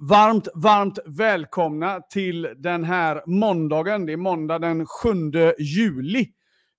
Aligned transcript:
Varmt, 0.00 0.48
varmt 0.54 0.98
välkomna 1.06 2.00
till 2.00 2.54
den 2.56 2.84
här 2.84 3.22
måndagen. 3.26 4.06
Det 4.06 4.12
är 4.12 4.16
måndag 4.16 4.58
den 4.58 4.86
7 4.86 5.08
juli. 5.58 6.26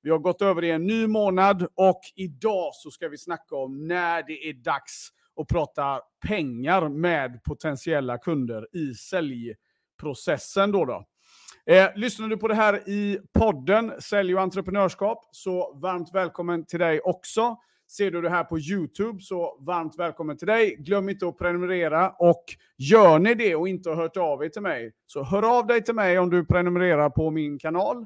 Vi 0.02 0.10
har 0.10 0.18
gått 0.20 0.42
över 0.42 0.64
i 0.64 0.72
en 0.72 0.88
ny 0.88 1.08
månad 1.08 1.68
och 1.76 2.02
idag 2.16 2.70
så 2.74 2.92
ska 2.92 3.08
vi 3.08 3.18
snacka 3.18 3.56
om 3.56 3.88
när 3.88 4.24
det 4.28 4.50
är 4.50 4.54
dags 4.54 5.10
att 5.42 5.48
prata 5.48 6.02
pengar 6.28 6.90
med 6.90 7.44
potentiella 7.44 8.18
kunder 8.18 8.68
i 8.76 8.94
säljprocessen. 8.94 10.72
Då 10.72 10.86
då. 10.86 11.06
Eh, 11.66 11.90
lyssnar 11.96 12.28
du 12.28 12.38
på 12.38 12.48
det 12.48 12.56
här 12.56 12.90
i 12.90 13.20
podden 13.34 13.94
Sälj 14.00 14.36
och 14.36 14.42
entreprenörskap 14.42 15.30
så 15.32 15.80
varmt 15.82 16.10
välkommen 16.14 16.66
till 16.66 16.80
dig 16.80 17.00
också. 17.00 17.58
Ser 17.92 18.12
du 18.12 18.22
det 18.22 18.30
här 18.30 18.44
på 18.44 18.60
YouTube 18.60 19.22
så 19.22 19.58
varmt 19.60 20.00
välkommen 20.00 20.38
till 20.38 20.48
dig. 20.48 20.76
Glöm 20.80 21.10
inte 21.10 21.28
att 21.28 21.38
prenumerera 21.38 22.10
och 22.10 22.44
gör 22.78 23.20
ni 23.20 23.36
det 23.36 23.56
och 23.56 23.68
inte 23.68 23.90
har 23.90 23.96
hört 23.96 24.18
av 24.18 24.44
er 24.44 24.50
till 24.50 24.62
mig 24.62 24.92
så 25.06 25.24
hör 25.24 25.58
av 25.58 25.68
dig 25.68 25.84
till 25.84 25.96
mig 25.96 26.20
om 26.20 26.30
du 26.30 26.46
prenumererar 26.46 27.10
på 27.10 27.32
min 27.32 27.60
kanal. 27.60 27.98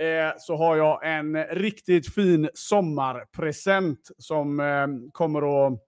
Eh, 0.00 0.32
så 0.38 0.56
har 0.56 0.76
jag 0.76 1.16
en 1.16 1.44
riktigt 1.44 2.14
fin 2.14 2.48
sommarpresent 2.54 4.10
som, 4.18 4.60
eh, 4.60 4.86
kommer 5.12 5.66
att, 5.66 5.78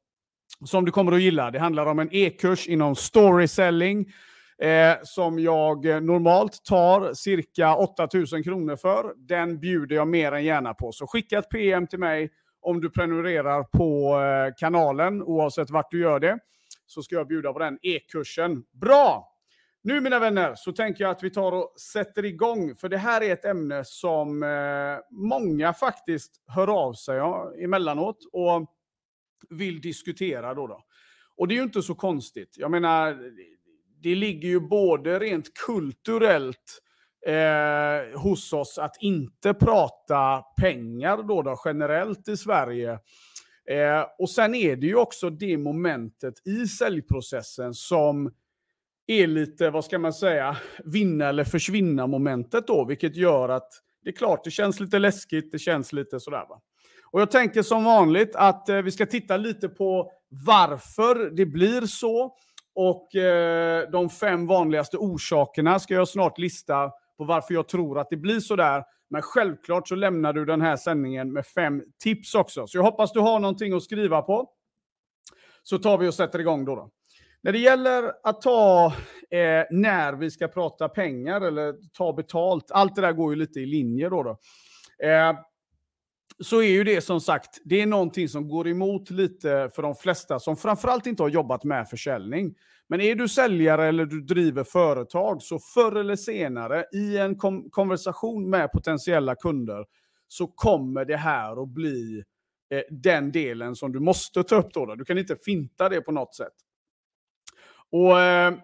som 0.64 0.84
du 0.84 0.92
kommer 0.92 1.12
att 1.12 1.22
gilla. 1.22 1.50
Det 1.50 1.58
handlar 1.58 1.86
om 1.86 1.98
en 1.98 2.08
e-kurs 2.12 2.68
inom 2.68 2.96
storyselling 2.96 4.12
eh, 4.58 4.94
som 5.02 5.38
jag 5.38 5.84
normalt 5.84 6.64
tar 6.64 7.14
cirka 7.14 7.76
8000 7.76 8.42
kronor 8.42 8.76
för. 8.76 9.12
Den 9.16 9.60
bjuder 9.60 9.96
jag 9.96 10.08
mer 10.08 10.32
än 10.32 10.44
gärna 10.44 10.74
på. 10.74 10.92
Så 10.92 11.06
skicka 11.06 11.38
ett 11.38 11.48
PM 11.48 11.86
till 11.86 11.98
mig 11.98 12.30
om 12.62 12.80
du 12.80 12.90
prenumererar 12.90 13.62
på 13.62 14.20
eh, 14.20 14.54
kanalen, 14.56 15.22
oavsett 15.22 15.70
vart 15.70 15.90
du 15.90 16.00
gör 16.00 16.20
det, 16.20 16.38
så 16.86 17.02
ska 17.02 17.14
jag 17.14 17.28
bjuda 17.28 17.52
på 17.52 17.58
den 17.58 17.78
e-kursen. 17.82 18.64
Bra! 18.72 19.28
Nu 19.84 20.00
mina 20.00 20.18
vänner 20.18 20.54
så 20.54 20.72
tänker 20.72 21.04
jag 21.04 21.10
att 21.10 21.22
vi 21.22 21.30
tar 21.30 21.52
och 21.52 21.74
sätter 21.80 22.24
igång, 22.24 22.76
för 22.76 22.88
det 22.88 22.98
här 22.98 23.22
är 23.22 23.32
ett 23.32 23.44
ämne 23.44 23.84
som 23.84 24.42
eh, 24.42 24.98
många 25.10 25.72
faktiskt 25.72 26.42
hör 26.46 26.68
av 26.68 26.92
sig 26.92 27.16
ja, 27.16 27.52
emellanåt 27.58 28.18
och 28.32 28.66
vill 29.48 29.80
diskutera. 29.80 30.54
Då, 30.54 30.66
då 30.66 30.84
Och 31.36 31.48
det 31.48 31.54
är 31.54 31.56
ju 31.56 31.62
inte 31.62 31.82
så 31.82 31.94
konstigt. 31.94 32.54
Jag 32.58 32.70
menar, 32.70 33.18
det 34.02 34.14
ligger 34.14 34.48
ju 34.48 34.60
både 34.60 35.18
rent 35.18 35.54
kulturellt 35.54 36.82
eh, 37.26 38.20
hos 38.20 38.52
oss 38.52 38.78
att 38.78 38.96
inte 39.00 39.54
prata 39.54 40.44
pengar 40.60 41.22
då, 41.22 41.42
då 41.42 41.56
generellt 41.64 42.28
i 42.28 42.36
Sverige. 42.36 42.98
Eh, 43.70 44.06
och 44.18 44.30
sen 44.30 44.54
är 44.54 44.76
det 44.76 44.86
ju 44.86 44.96
också 44.96 45.30
det 45.30 45.58
momentet 45.58 46.34
i 46.46 46.66
säljprocessen 46.66 47.74
som 47.74 48.30
är 49.06 49.26
lite, 49.26 49.70
vad 49.70 49.84
ska 49.84 49.98
man 49.98 50.12
säga, 50.12 50.56
vinna 50.84 51.28
eller 51.28 51.44
försvinna 51.44 52.06
momentet 52.06 52.66
då, 52.66 52.84
vilket 52.84 53.16
gör 53.16 53.48
att 53.48 53.68
det 54.04 54.10
är 54.10 54.14
klart, 54.14 54.44
det 54.44 54.50
känns 54.50 54.80
lite 54.80 54.98
läskigt, 54.98 55.52
det 55.52 55.58
känns 55.58 55.92
lite 55.92 56.20
sådär 56.20 56.46
va. 56.48 56.60
Och 57.10 57.20
jag 57.20 57.30
tänker 57.30 57.62
som 57.62 57.84
vanligt 57.84 58.36
att 58.36 58.68
eh, 58.68 58.76
vi 58.76 58.90
ska 58.90 59.06
titta 59.06 59.36
lite 59.36 59.68
på 59.68 60.10
varför 60.46 61.30
det 61.30 61.46
blir 61.46 61.80
så. 61.80 62.34
Och 62.74 63.14
eh, 63.14 63.90
de 63.90 64.10
fem 64.10 64.46
vanligaste 64.46 64.96
orsakerna 64.96 65.78
ska 65.78 65.94
jag 65.94 66.08
snart 66.08 66.38
lista 66.38 66.90
på 67.18 67.24
varför 67.24 67.54
jag 67.54 67.68
tror 67.68 67.98
att 67.98 68.10
det 68.10 68.16
blir 68.16 68.40
så 68.40 68.56
där. 68.56 68.84
Men 69.10 69.22
självklart 69.22 69.88
så 69.88 69.94
lämnar 69.94 70.32
du 70.32 70.44
den 70.44 70.60
här 70.60 70.76
sändningen 70.76 71.32
med 71.32 71.46
fem 71.46 71.82
tips 72.02 72.34
också. 72.34 72.66
Så 72.66 72.78
jag 72.78 72.82
hoppas 72.82 73.12
du 73.12 73.20
har 73.20 73.40
någonting 73.40 73.72
att 73.72 73.82
skriva 73.82 74.22
på. 74.22 74.50
Så 75.62 75.78
tar 75.78 75.98
vi 75.98 76.08
och 76.08 76.14
sätter 76.14 76.38
igång 76.38 76.64
då. 76.64 76.76
då. 76.76 76.90
När 77.42 77.52
det 77.52 77.58
gäller 77.58 78.12
att 78.22 78.40
ta 78.40 78.86
eh, 79.30 79.64
när 79.70 80.12
vi 80.12 80.30
ska 80.30 80.48
prata 80.48 80.88
pengar 80.88 81.40
eller 81.40 81.74
ta 81.92 82.12
betalt, 82.12 82.70
allt 82.70 82.94
det 82.94 83.00
där 83.00 83.12
går 83.12 83.32
ju 83.32 83.38
lite 83.38 83.60
i 83.60 83.66
linje 83.66 84.08
då. 84.08 84.22
då. 84.22 84.38
Eh, 85.06 85.34
så 86.38 86.62
är 86.62 86.68
ju 86.68 86.84
det 86.84 87.00
som 87.00 87.20
sagt, 87.20 87.58
det 87.64 87.82
är 87.82 87.86
någonting 87.86 88.28
som 88.28 88.48
går 88.48 88.68
emot 88.68 89.10
lite 89.10 89.70
för 89.74 89.82
de 89.82 89.94
flesta 89.94 90.38
som 90.40 90.56
framförallt 90.56 91.06
inte 91.06 91.22
har 91.22 91.30
jobbat 91.30 91.64
med 91.64 91.88
försäljning. 91.88 92.54
Men 92.92 93.00
är 93.00 93.14
du 93.14 93.28
säljare 93.28 93.86
eller 93.86 94.06
du 94.06 94.20
driver 94.20 94.64
företag 94.64 95.42
så 95.42 95.58
förr 95.58 95.96
eller 95.96 96.16
senare 96.16 96.84
i 96.92 97.18
en 97.18 97.36
kom 97.36 97.70
konversation 97.70 98.50
med 98.50 98.72
potentiella 98.72 99.34
kunder 99.34 99.84
så 100.28 100.46
kommer 100.46 101.04
det 101.04 101.16
här 101.16 101.62
att 101.62 101.68
bli 101.68 102.24
eh, 102.70 102.82
den 102.90 103.32
delen 103.32 103.76
som 103.76 103.92
du 103.92 104.00
måste 104.00 104.42
ta 104.42 104.56
upp. 104.56 104.72
Då, 104.72 104.86
då. 104.86 104.94
Du 104.94 105.04
kan 105.04 105.18
inte 105.18 105.36
finta 105.36 105.88
det 105.88 106.00
på 106.00 106.12
något 106.12 106.34
sätt. 106.34 106.52
Och, 107.90 108.20
eh, 108.20 108.54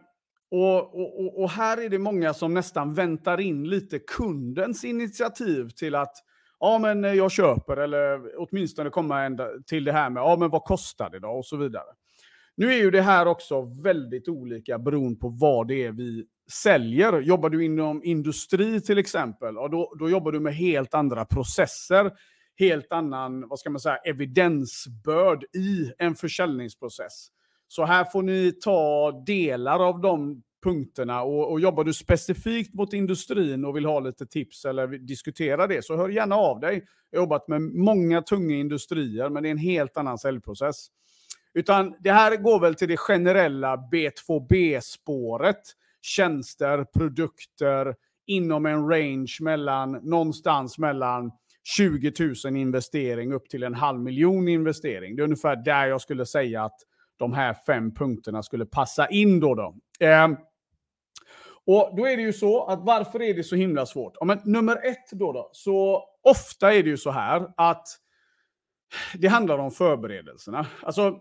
och, 0.50 0.94
och, 0.94 1.42
och, 1.42 1.50
här 1.50 1.84
är 1.84 1.88
det 1.88 1.98
många 1.98 2.34
som 2.34 2.54
nästan 2.54 2.94
väntar 2.94 3.40
in 3.40 3.68
lite 3.68 3.98
kundens 3.98 4.84
initiativ 4.84 5.68
till 5.68 5.94
att 5.94 6.16
ja 6.60 6.78
men 6.78 7.02
jag 7.02 7.30
köper 7.30 7.76
eller 7.76 8.20
åtminstone 8.38 8.90
komma 8.90 9.24
ända 9.24 9.48
till 9.66 9.84
det 9.84 9.92
här 9.92 10.10
med 10.10 10.20
ja 10.20 10.36
men 10.36 10.50
vad 10.50 10.64
kostar 10.64 11.10
det 11.10 11.18
då 11.18 11.28
och 11.28 11.46
så 11.46 11.56
vidare. 11.56 11.88
Nu 12.58 12.72
är 12.72 12.76
ju 12.76 12.90
det 12.90 13.02
här 13.02 13.26
också 13.26 13.60
väldigt 13.82 14.28
olika 14.28 14.78
beroende 14.78 15.20
på 15.20 15.28
vad 15.28 15.68
det 15.68 15.84
är 15.84 15.92
vi 15.92 16.24
säljer. 16.52 17.20
Jobbar 17.20 17.50
du 17.50 17.64
inom 17.64 18.04
industri 18.04 18.80
till 18.80 18.98
exempel, 18.98 19.58
och 19.58 19.70
då, 19.70 19.94
då 19.98 20.10
jobbar 20.10 20.32
du 20.32 20.40
med 20.40 20.54
helt 20.54 20.94
andra 20.94 21.24
processer. 21.24 22.12
Helt 22.58 22.92
annan, 22.92 23.48
vad 23.48 23.58
ska 23.58 23.70
man 23.70 23.80
säga, 23.80 23.96
evidensbörd 23.96 25.44
i 25.44 25.92
en 25.98 26.14
försäljningsprocess. 26.14 27.28
Så 27.68 27.84
här 27.84 28.04
får 28.04 28.22
ni 28.22 28.52
ta 28.52 29.12
delar 29.26 29.88
av 29.88 30.00
de 30.00 30.42
punkterna 30.62 31.22
och, 31.22 31.52
och 31.52 31.60
jobbar 31.60 31.84
du 31.84 31.94
specifikt 31.94 32.74
mot 32.74 32.92
industrin 32.92 33.64
och 33.64 33.76
vill 33.76 33.84
ha 33.84 34.00
lite 34.00 34.26
tips 34.26 34.64
eller 34.64 34.86
diskutera 34.88 35.66
det 35.66 35.84
så 35.84 35.96
hör 35.96 36.08
gärna 36.08 36.34
av 36.34 36.60
dig. 36.60 36.84
Jag 37.10 37.18
har 37.18 37.24
jobbat 37.24 37.48
med 37.48 37.62
många 37.62 38.22
tunga 38.22 38.56
industrier 38.56 39.28
men 39.28 39.42
det 39.42 39.48
är 39.48 39.50
en 39.50 39.58
helt 39.58 39.96
annan 39.96 40.18
säljprocess. 40.18 40.88
Utan 41.58 41.94
det 42.00 42.12
här 42.12 42.36
går 42.36 42.60
väl 42.60 42.74
till 42.74 42.88
det 42.88 42.96
generella 42.96 43.76
B2B-spåret. 43.76 45.60
Tjänster, 46.02 46.84
produkter 46.84 47.94
inom 48.26 48.66
en 48.66 48.88
range 48.88 49.36
mellan 49.40 49.92
någonstans 49.92 50.78
mellan 50.78 51.30
20 51.76 52.12
000 52.44 52.56
investering 52.56 53.32
upp 53.32 53.48
till 53.48 53.62
en 53.62 53.74
halv 53.74 54.00
miljon 54.00 54.48
investering. 54.48 55.16
Det 55.16 55.22
är 55.22 55.24
ungefär 55.24 55.56
där 55.56 55.86
jag 55.86 56.00
skulle 56.00 56.26
säga 56.26 56.64
att 56.64 56.80
de 57.16 57.32
här 57.32 57.56
fem 57.66 57.94
punkterna 57.94 58.42
skulle 58.42 58.66
passa 58.66 59.08
in 59.08 59.40
då. 59.40 59.54
då. 59.54 59.74
Eh, 60.00 60.28
och 61.66 61.96
då 61.96 62.06
är 62.06 62.16
det 62.16 62.22
ju 62.22 62.32
så 62.32 62.64
att 62.64 62.80
varför 62.82 63.22
är 63.22 63.34
det 63.34 63.44
så 63.44 63.56
himla 63.56 63.86
svårt? 63.86 64.16
Ja, 64.20 64.26
men 64.26 64.40
nummer 64.44 64.86
ett 64.86 65.10
då, 65.10 65.32
då, 65.32 65.50
så 65.52 66.04
ofta 66.22 66.74
är 66.74 66.82
det 66.82 66.90
ju 66.90 66.96
så 66.96 67.10
här 67.10 67.48
att 67.56 67.88
det 69.14 69.28
handlar 69.28 69.58
om 69.58 69.70
förberedelserna. 69.70 70.66
Alltså, 70.82 71.20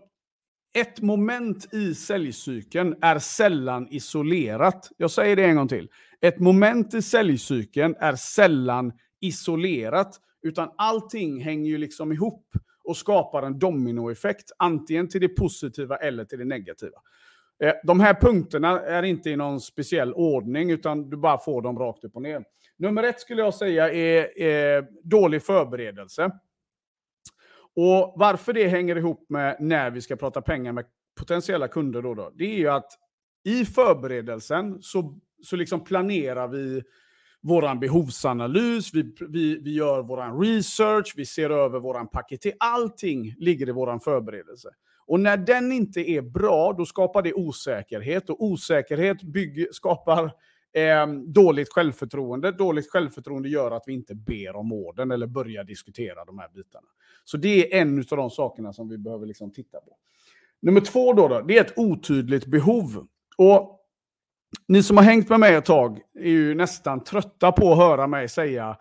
ett 0.80 1.00
moment 1.02 1.74
i 1.74 1.94
säljcykeln 1.94 2.96
är 3.00 3.18
sällan 3.18 3.88
isolerat. 3.90 4.90
Jag 4.96 5.10
säger 5.10 5.36
det 5.36 5.44
en 5.44 5.56
gång 5.56 5.68
till. 5.68 5.88
Ett 6.20 6.40
moment 6.40 6.94
i 6.94 7.02
säljcykeln 7.02 7.96
är 8.00 8.14
sällan 8.14 8.92
isolerat, 9.20 10.20
utan 10.42 10.70
allting 10.76 11.40
hänger 11.40 11.70
ju 11.70 11.78
liksom 11.78 12.12
ihop 12.12 12.46
och 12.84 12.96
skapar 12.96 13.42
en 13.42 13.58
dominoeffekt, 13.58 14.52
antingen 14.58 15.08
till 15.08 15.20
det 15.20 15.28
positiva 15.28 15.96
eller 15.96 16.24
till 16.24 16.38
det 16.38 16.44
negativa. 16.44 16.98
Eh, 17.64 17.72
de 17.84 18.00
här 18.00 18.14
punkterna 18.14 18.80
är 18.80 19.02
inte 19.02 19.30
i 19.30 19.36
någon 19.36 19.60
speciell 19.60 20.12
ordning, 20.12 20.70
utan 20.70 21.10
du 21.10 21.16
bara 21.16 21.38
får 21.38 21.62
dem 21.62 21.78
rakt 21.78 22.04
upp 22.04 22.16
och 22.16 22.22
ner. 22.22 22.44
Nummer 22.76 23.02
ett 23.02 23.20
skulle 23.20 23.42
jag 23.42 23.54
säga 23.54 23.92
är, 23.92 24.38
är 24.42 24.86
dålig 25.02 25.42
förberedelse. 25.42 26.30
Och 27.80 28.12
varför 28.16 28.52
det 28.52 28.68
hänger 28.68 28.96
ihop 28.96 29.26
med 29.28 29.56
när 29.60 29.90
vi 29.90 30.00
ska 30.00 30.16
prata 30.16 30.42
pengar 30.42 30.72
med 30.72 30.84
potentiella 31.18 31.68
kunder 31.68 32.02
då, 32.02 32.14
då 32.14 32.32
det 32.34 32.44
är 32.44 32.58
ju 32.58 32.68
att 32.68 32.92
i 33.44 33.64
förberedelsen 33.64 34.82
så, 34.82 35.18
så 35.42 35.56
liksom 35.56 35.84
planerar 35.84 36.48
vi 36.48 36.82
vår 37.40 37.74
behovsanalys, 37.74 38.94
vi, 38.94 39.14
vi, 39.28 39.58
vi 39.58 39.74
gör 39.74 40.02
vår 40.02 40.40
research, 40.40 41.14
vi 41.16 41.26
ser 41.26 41.50
över 41.50 41.80
vår 41.80 42.04
paketering. 42.04 42.56
Allting 42.60 43.34
ligger 43.38 43.68
i 43.68 43.72
vår 43.72 43.98
förberedelse. 43.98 44.68
Och 45.06 45.20
när 45.20 45.36
den 45.36 45.72
inte 45.72 46.10
är 46.10 46.22
bra, 46.22 46.74
då 46.78 46.84
skapar 46.84 47.22
det 47.22 47.34
osäkerhet. 47.34 48.30
Och 48.30 48.44
osäkerhet 48.44 49.22
bygger, 49.22 49.66
skapar 49.72 50.32
eh, 50.72 51.06
dåligt 51.26 51.72
självförtroende. 51.72 52.52
Dåligt 52.52 52.90
självförtroende 52.90 53.48
gör 53.48 53.70
att 53.70 53.82
vi 53.86 53.92
inte 53.92 54.14
ber 54.14 54.56
om 54.56 54.72
orden 54.72 55.10
eller 55.10 55.26
börjar 55.26 55.64
diskutera 55.64 56.24
de 56.24 56.38
här 56.38 56.48
bitarna. 56.48 56.88
Så 57.24 57.36
det 57.36 57.74
är 57.74 57.80
en 57.80 57.98
av 57.98 58.16
de 58.16 58.30
sakerna 58.30 58.72
som 58.72 58.88
vi 58.88 58.98
behöver 58.98 59.26
liksom 59.26 59.52
titta 59.52 59.80
på. 59.80 59.96
Nummer 60.62 60.80
två 60.80 61.12
då, 61.12 61.28
då, 61.28 61.40
det 61.40 61.58
är 61.58 61.64
ett 61.64 61.78
otydligt 61.78 62.46
behov. 62.46 63.06
Och 63.36 63.80
ni 64.68 64.82
som 64.82 64.96
har 64.96 65.04
hängt 65.04 65.28
med 65.28 65.40
mig 65.40 65.54
ett 65.54 65.64
tag 65.64 66.00
är 66.14 66.30
ju 66.30 66.54
nästan 66.54 67.04
trötta 67.04 67.52
på 67.52 67.72
att 67.72 67.78
höra 67.78 68.06
mig 68.06 68.28
säga 68.28 68.76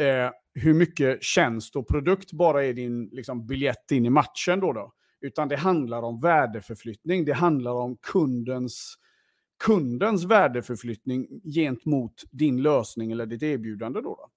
eh, 0.00 0.30
hur 0.54 0.74
mycket 0.74 1.22
tjänst 1.22 1.76
och 1.76 1.88
produkt 1.88 2.32
bara 2.32 2.64
är 2.64 2.72
din 2.72 3.08
liksom, 3.12 3.46
biljett 3.46 3.90
in 3.90 4.06
i 4.06 4.10
matchen. 4.10 4.60
Då, 4.60 4.72
då. 4.72 4.92
Utan 5.20 5.48
det 5.48 5.56
handlar 5.56 6.02
om 6.02 6.20
värdeförflyttning. 6.20 7.24
Det 7.24 7.32
handlar 7.32 7.72
om 7.72 7.96
kundens 7.96 8.94
kundens 9.64 10.24
värdeförflyttning 10.24 11.26
gentemot 11.54 12.14
din 12.30 12.62
lösning 12.62 13.12
eller 13.12 13.26
ditt 13.26 13.42
erbjudande. 13.42 14.00
Då, 14.00 14.08
då. 14.08 14.30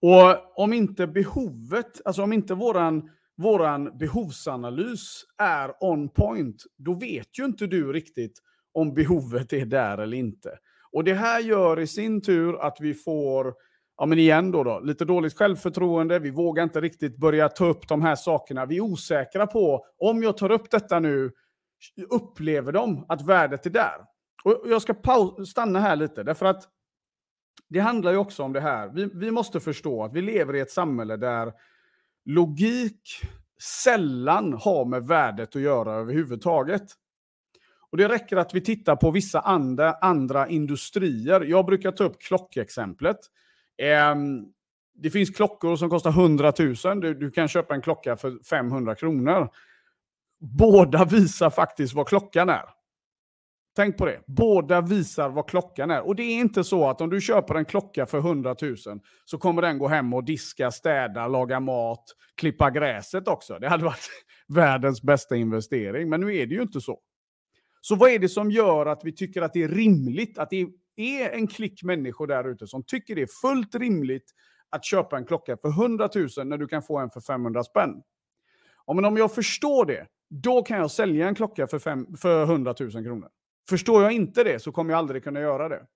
Och 0.00 0.58
om 0.62 0.72
inte 0.72 1.06
behovet, 1.06 2.00
alltså 2.04 2.22
om 2.22 2.32
inte 2.32 2.54
våran, 2.54 3.10
våran 3.36 3.98
behovsanalys 3.98 5.24
är 5.38 5.72
on 5.80 6.08
point, 6.08 6.62
då 6.76 6.94
vet 6.94 7.38
ju 7.38 7.44
inte 7.44 7.66
du 7.66 7.92
riktigt 7.92 8.42
om 8.72 8.94
behovet 8.94 9.52
är 9.52 9.66
där 9.66 9.98
eller 9.98 10.16
inte. 10.16 10.58
Och 10.92 11.04
det 11.04 11.14
här 11.14 11.40
gör 11.40 11.80
i 11.80 11.86
sin 11.86 12.22
tur 12.22 12.60
att 12.60 12.76
vi 12.80 12.94
får, 12.94 13.54
ja 13.96 14.06
men 14.06 14.18
igen 14.18 14.50
då, 14.50 14.64
då 14.64 14.80
lite 14.80 15.04
dåligt 15.04 15.38
självförtroende, 15.38 16.18
vi 16.18 16.30
vågar 16.30 16.62
inte 16.62 16.80
riktigt 16.80 17.16
börja 17.16 17.48
ta 17.48 17.66
upp 17.66 17.88
de 17.88 18.02
här 18.02 18.16
sakerna. 18.16 18.66
Vi 18.66 18.76
är 18.76 18.80
osäkra 18.80 19.46
på, 19.46 19.86
om 19.98 20.22
jag 20.22 20.36
tar 20.36 20.50
upp 20.50 20.70
detta 20.70 21.00
nu, 21.00 21.32
upplever 22.10 22.72
de 22.72 23.06
att 23.08 23.22
värdet 23.22 23.66
är 23.66 23.70
där? 23.70 24.04
Och 24.44 24.62
jag 24.66 24.82
ska 24.82 24.94
stanna 25.46 25.80
här 25.80 25.96
lite, 25.96 26.22
därför 26.22 26.46
att 26.46 26.68
det 27.68 27.78
handlar 27.78 28.12
ju 28.12 28.16
också 28.16 28.42
om 28.42 28.52
det 28.52 28.60
här. 28.60 28.88
Vi, 28.88 29.10
vi 29.14 29.30
måste 29.30 29.60
förstå 29.60 30.04
att 30.04 30.12
vi 30.12 30.22
lever 30.22 30.56
i 30.56 30.60
ett 30.60 30.70
samhälle 30.70 31.16
där 31.16 31.52
logik 32.24 33.20
sällan 33.62 34.52
har 34.52 34.84
med 34.84 35.06
värdet 35.06 35.56
att 35.56 35.62
göra 35.62 35.94
överhuvudtaget. 35.94 36.82
Och 37.90 37.98
Det 37.98 38.08
räcker 38.08 38.36
att 38.36 38.54
vi 38.54 38.60
tittar 38.60 38.96
på 38.96 39.10
vissa 39.10 39.40
andra, 39.40 39.92
andra 39.92 40.48
industrier. 40.48 41.40
Jag 41.40 41.66
brukar 41.66 41.92
ta 41.92 42.04
upp 42.04 42.20
klockexemplet. 42.20 43.18
Eh, 43.82 44.14
det 44.94 45.10
finns 45.10 45.30
klockor 45.30 45.76
som 45.76 45.90
kostar 45.90 46.10
100 46.10 46.52
000. 46.58 47.00
Du, 47.00 47.14
du, 47.14 47.30
kan 47.30 47.48
köpa 47.48 47.74
en 47.74 47.82
klocka 47.82 48.16
för 48.16 48.44
500 48.44 48.94
kronor. 48.94 49.48
Båda 50.40 51.04
visar 51.04 51.50
faktiskt 51.50 51.94
vad 51.94 52.08
klockan 52.08 52.48
är. 52.48 52.64
Tänk 53.76 53.96
på 53.96 54.06
det. 54.06 54.20
Båda 54.26 54.80
visar 54.80 55.28
vad 55.28 55.48
klockan 55.48 55.90
är. 55.90 56.06
Och 56.06 56.16
det 56.16 56.22
är 56.22 56.40
inte 56.40 56.64
så 56.64 56.88
att 56.88 57.00
om 57.00 57.10
du 57.10 57.20
köper 57.20 57.54
en 57.54 57.64
klocka 57.64 58.06
för 58.06 58.18
100 58.18 58.56
000 58.62 58.76
så 59.24 59.38
kommer 59.38 59.62
den 59.62 59.78
gå 59.78 59.88
hem 59.88 60.14
och 60.14 60.24
diska, 60.24 60.70
städa, 60.70 61.28
laga 61.28 61.60
mat, 61.60 62.04
klippa 62.36 62.70
gräset 62.70 63.28
också. 63.28 63.58
Det 63.58 63.68
hade 63.68 63.84
varit 63.84 64.08
världens 64.48 65.02
bästa 65.02 65.36
investering. 65.36 66.08
Men 66.08 66.20
nu 66.20 66.36
är 66.36 66.46
det 66.46 66.54
ju 66.54 66.62
inte 66.62 66.80
så. 66.80 67.00
Så 67.80 67.96
vad 67.96 68.10
är 68.10 68.18
det 68.18 68.28
som 68.28 68.50
gör 68.50 68.86
att 68.86 69.00
vi 69.04 69.12
tycker 69.12 69.42
att 69.42 69.52
det 69.52 69.62
är 69.62 69.68
rimligt, 69.68 70.38
att 70.38 70.50
det 70.50 70.66
är 70.96 71.30
en 71.30 71.46
klick 71.46 71.82
människor 71.82 72.26
där 72.26 72.48
ute 72.48 72.66
som 72.66 72.82
tycker 72.82 73.14
det 73.14 73.22
är 73.22 73.28
fullt 73.42 73.74
rimligt 73.74 74.30
att 74.70 74.84
köpa 74.84 75.16
en 75.16 75.24
klocka 75.24 75.56
för 75.56 75.68
100 75.68 76.08
000 76.14 76.46
när 76.46 76.58
du 76.58 76.66
kan 76.66 76.82
få 76.82 76.98
en 76.98 77.10
för 77.10 77.20
500 77.20 77.64
spänn? 77.64 78.02
Ja, 78.86 78.94
men 78.94 79.04
om 79.04 79.16
jag 79.16 79.34
förstår 79.34 79.86
det, 79.86 80.06
då 80.28 80.62
kan 80.62 80.78
jag 80.78 80.90
sälja 80.90 81.28
en 81.28 81.34
klocka 81.34 81.66
för, 81.66 81.78
fem, 81.78 82.16
för 82.16 82.42
100 82.42 82.74
000 82.80 82.90
kronor. 82.90 83.28
Förstår 83.68 84.02
jag 84.02 84.12
inte 84.12 84.44
det 84.44 84.62
så 84.62 84.72
kommer 84.72 84.90
jag 84.90 84.98
aldrig 84.98 85.24
kunna 85.24 85.40
göra 85.40 85.68
det. 85.68 85.86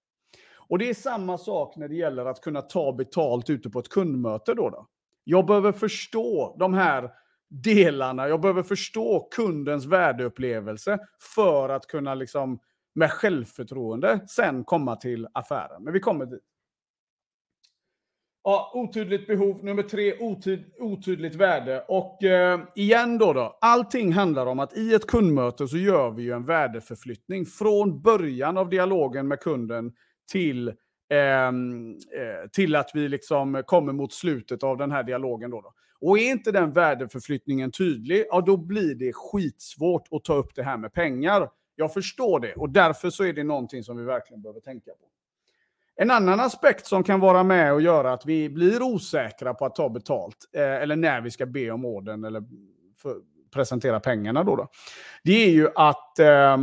Och 0.68 0.78
det 0.78 0.90
är 0.90 0.94
samma 0.94 1.38
sak 1.38 1.76
när 1.76 1.88
det 1.88 1.94
gäller 1.94 2.26
att 2.26 2.40
kunna 2.40 2.62
ta 2.62 2.92
betalt 2.92 3.50
ute 3.50 3.70
på 3.70 3.78
ett 3.78 3.88
kundmöte. 3.88 4.54
Då, 4.54 4.70
då. 4.70 4.86
Jag 5.24 5.46
behöver 5.46 5.72
förstå 5.72 6.56
de 6.58 6.74
här 6.74 7.10
delarna. 7.48 8.28
Jag 8.28 8.40
behöver 8.40 8.62
förstå 8.62 9.28
kundens 9.30 9.86
värdeupplevelse 9.86 10.98
för 11.34 11.68
att 11.68 11.86
kunna 11.86 12.14
liksom 12.14 12.58
med 12.94 13.10
självförtroende 13.10 14.20
sen 14.28 14.64
komma 14.64 14.96
till 14.96 15.28
affären. 15.32 15.84
Men 15.84 15.92
vi 15.92 16.00
kommer 16.00 16.26
dit. 16.26 16.50
Ja, 18.44 18.72
otydligt 18.75 19.26
behov. 19.26 19.64
Nummer 19.64 19.82
tre, 19.82 20.19
otyd, 20.20 20.64
otydligt 20.78 21.34
värde. 21.34 21.84
Och 21.88 22.25
eh, 22.25 22.60
igen 22.75 23.19
då, 23.19 23.32
då, 23.32 23.58
allting 23.60 24.12
handlar 24.12 24.46
om 24.46 24.60
att 24.60 24.76
i 24.76 24.94
ett 24.94 25.06
kundmöte 25.06 25.69
så 25.69 25.76
gör 25.76 26.10
vi 26.10 26.22
ju 26.22 26.32
en 26.32 26.46
värdeförflyttning 26.46 27.46
från 27.46 28.02
början 28.02 28.58
av 28.58 28.70
dialogen 28.70 29.28
med 29.28 29.40
kunden 29.40 29.92
till, 30.32 30.72
ehm, 31.10 31.90
eh, 31.90 32.50
till 32.52 32.76
att 32.76 32.90
vi 32.94 33.08
liksom 33.08 33.62
kommer 33.66 33.92
mot 33.92 34.12
slutet 34.12 34.62
av 34.62 34.76
den 34.76 34.90
här 34.90 35.02
dialogen. 35.02 35.50
Då, 35.50 35.60
då. 35.60 35.72
Och 36.00 36.19
är 36.19 36.31
inte 36.31 36.52
den 36.52 36.72
värdeförflyttningen 36.72 37.70
tydlig, 37.70 38.25
ja 38.28 38.40
då 38.40 38.56
blir 38.56 38.94
det 38.94 39.12
skitsvårt 39.12 40.08
att 40.10 40.25
ta 40.25 40.34
upp 40.34 40.54
det 40.54 40.62
här 40.62 40.76
med 40.76 40.92
pengar. 40.92 41.48
Jag 41.76 41.92
förstår 41.92 42.40
det 42.40 42.54
och 42.54 42.70
därför 42.70 43.10
så 43.10 43.25
är 43.25 43.32
det 43.32 43.44
någonting 43.44 43.82
som 43.82 43.96
vi 43.96 44.04
verkligen 44.04 44.42
behöver 44.42 44.60
tänka 44.60 44.90
på. 44.90 45.06
En 46.02 46.11
annan 46.11 46.41
aspekt 46.41 46.87
som 46.87 47.02
kan 47.02 47.20
vara 47.20 47.43
med 47.43 47.73
och 47.73 47.82
göra 47.82 48.12
att 48.12 48.26
vi 48.26 48.49
blir 48.49 48.82
osäkra 48.82 49.55
på 49.55 49.67
att 49.67 49.75
ta 49.75 49.88
betalt, 49.88 50.37
eh, 50.52 50.62
eller 50.62 50.97
när 50.97 51.20
vi 51.20 51.31
ska 51.31 51.47
be 51.47 51.70
om 51.70 51.85
orden 51.85 52.25
eller 52.25 52.43
presentera 53.55 54.00
pengarna, 54.00 54.44
då, 54.44 54.56
då, 54.56 54.69
det 55.25 55.32
är 55.32 55.50
ju 55.50 55.69
att, 55.75 56.19
eh, 56.19 56.58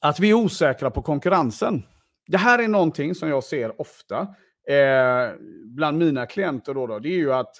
att 0.00 0.20
vi 0.20 0.30
är 0.30 0.34
osäkra 0.34 0.90
på 0.90 1.02
konkurrensen. 1.02 1.82
Det 2.26 2.36
här 2.36 2.58
är 2.58 2.68
någonting 2.68 3.14
som 3.14 3.28
jag 3.28 3.44
ser 3.44 3.80
ofta 3.80 4.20
eh, 4.68 5.34
bland 5.64 5.98
mina 5.98 6.26
klienter. 6.26 6.74
Då, 6.74 6.86
då 6.86 6.98
det 6.98 7.08
är 7.08 7.18
ju 7.18 7.32
att 7.32 7.56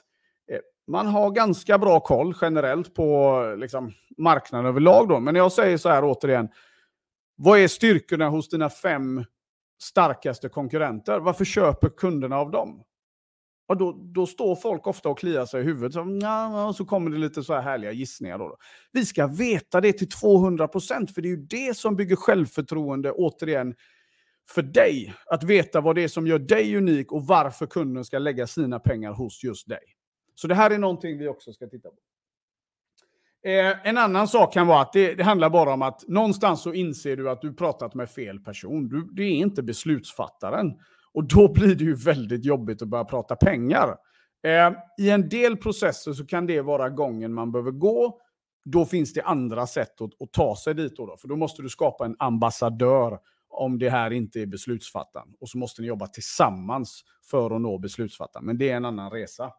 eh, 0.53 0.59
man 0.87 1.07
har 1.07 1.31
ganska 1.31 1.79
bra 1.79 2.01
koll 2.01 2.35
generellt 2.41 2.95
på 2.95 3.41
liksom, 3.59 3.93
marknaden 4.19 4.67
överlag. 4.67 5.09
Då. 5.09 5.21
Men 5.21 5.35
jag 5.35 5.53
säger 5.53 5.79
så 5.79 5.89
här 5.89 6.05
återigen, 6.05 6.49
vad 7.37 7.59
är 7.59 7.69
styrkorna 7.69 8.29
hos 8.29 8.49
dina 8.49 8.71
fem 8.71 9.25
starkaste 9.83 10.49
konkurrenter. 10.49 11.21
Varför 11.21 11.45
köper 11.45 11.89
kunderna 11.89 12.37
av 12.37 12.51
dem? 12.51 12.85
Och 13.69 13.77
då, 13.77 13.93
då 13.93 14.27
står 14.27 14.57
folk 14.57 14.87
ofta 14.87 15.09
och 15.09 15.19
kliar 15.19 15.47
sig 15.47 15.61
i 15.61 15.65
huvudet. 15.65 15.93
Så, 15.93 16.01
och 16.69 16.77
så 16.77 16.85
kommer 16.85 17.11
det 17.11 17.19
lite 17.19 17.43
så 17.43 17.55
här 17.55 17.63
härliga 17.63 17.93
gissningar. 17.93 18.39
Då. 18.39 18.57
Vi 18.93 19.07
ska 19.07 19.27
veta 19.27 19.81
det 19.81 19.93
till 19.93 20.09
200 20.09 20.69
procent, 20.69 21.15
för 21.15 21.23
det 21.23 21.29
är 21.29 21.31
ju 21.31 21.47
det 21.47 21.77
som 21.77 21.97
bygger 21.97 22.17
självförtroende, 22.17 23.13
återigen, 23.13 23.75
för 24.49 24.63
dig. 24.63 25.15
Att 25.27 25.43
veta 25.43 25.81
vad 25.81 25.95
det 25.95 26.05
är 26.05 26.09
som 26.09 26.27
gör 26.27 26.39
dig 26.39 26.77
unik 26.77 27.13
och 27.13 27.27
varför 27.27 27.67
kunden 27.67 28.05
ska 28.05 28.19
lägga 28.19 28.47
sina 28.47 28.79
pengar 28.79 29.13
hos 29.13 29.45
just 29.45 29.69
dig. 29.69 29.83
Så 30.35 30.49
det 30.49 30.55
här 30.55 30.71
är 30.71 30.79
någonting 30.79 31.19
vi 31.19 31.29
också 31.29 31.53
ska 31.53 31.67
titta 31.67 31.89
på. 31.89 31.97
Eh, 33.47 33.89
en 33.89 33.99
annan 33.99 34.29
sak 34.29 34.53
kan 34.53 34.67
vara 34.67 34.81
att 34.81 34.93
det, 34.93 35.15
det, 35.15 35.25
handlar 35.25 35.51
bara 35.51 35.73
om 35.73 35.83
att 35.83 36.09
någonstans 36.09 36.63
så 36.63 36.73
inser 36.73 37.17
du 37.17 37.31
att 37.31 37.41
du 37.41 37.55
pratat 37.55 37.95
med 37.95 38.11
fel 38.11 38.41
person. 38.41 38.89
Du, 38.89 39.09
det 39.13 39.23
är 39.23 39.33
inte 39.33 39.63
beslutsfattaren. 39.63 40.75
Och 41.13 41.29
då 41.29 41.49
blir 41.53 41.75
det 41.75 41.85
ju 41.85 41.95
väldigt 41.95 42.45
jobbigt 42.45 42.83
att 42.83 42.89
börja 42.89 43.05
prata 43.05 43.37
pengar. 43.37 43.97
Eh, 44.45 44.73
I 44.99 45.11
en 45.11 45.29
del 45.29 45.57
processer 45.57 46.13
så 46.13 46.27
kan 46.27 46.47
det 46.47 46.61
vara 46.61 46.89
gången 46.89 47.35
man 47.35 47.53
behöver 47.53 47.71
gå. 47.71 48.21
Då 48.65 48.85
finns 48.85 49.13
det 49.13 49.23
andra 49.23 49.67
sätt 49.67 50.01
att, 50.01 50.23
att 50.23 50.33
ta 50.33 50.57
sig 50.57 50.75
dit. 50.75 50.97
Då, 50.97 51.07
då 51.07 51.17
För 51.17 51.29
då 51.29 51.37
måste 51.37 51.63
du 51.63 51.69
skapa 51.69 52.05
en 52.05 52.17
ambassadör 52.19 53.19
om 53.49 53.79
det 53.79 53.91
här 53.91 54.11
inte 54.11 54.41
är 54.41 54.47
beslutsfattaren. 54.47 55.29
Och 55.41 55.49
så 55.49 55.59
måste 55.59 55.83
ni 55.83 55.89
jobba 55.89 56.07
tillsammans 56.07 57.05
för 57.31 57.57
att 57.57 57.61
nå 57.61 57.79
beslutsfattaren. 57.79 58.47
Men 58.47 58.59
det 58.59 58.71
är 58.71 58.77
en 58.77 58.85
annan 58.85 59.11
resa. 59.11 59.53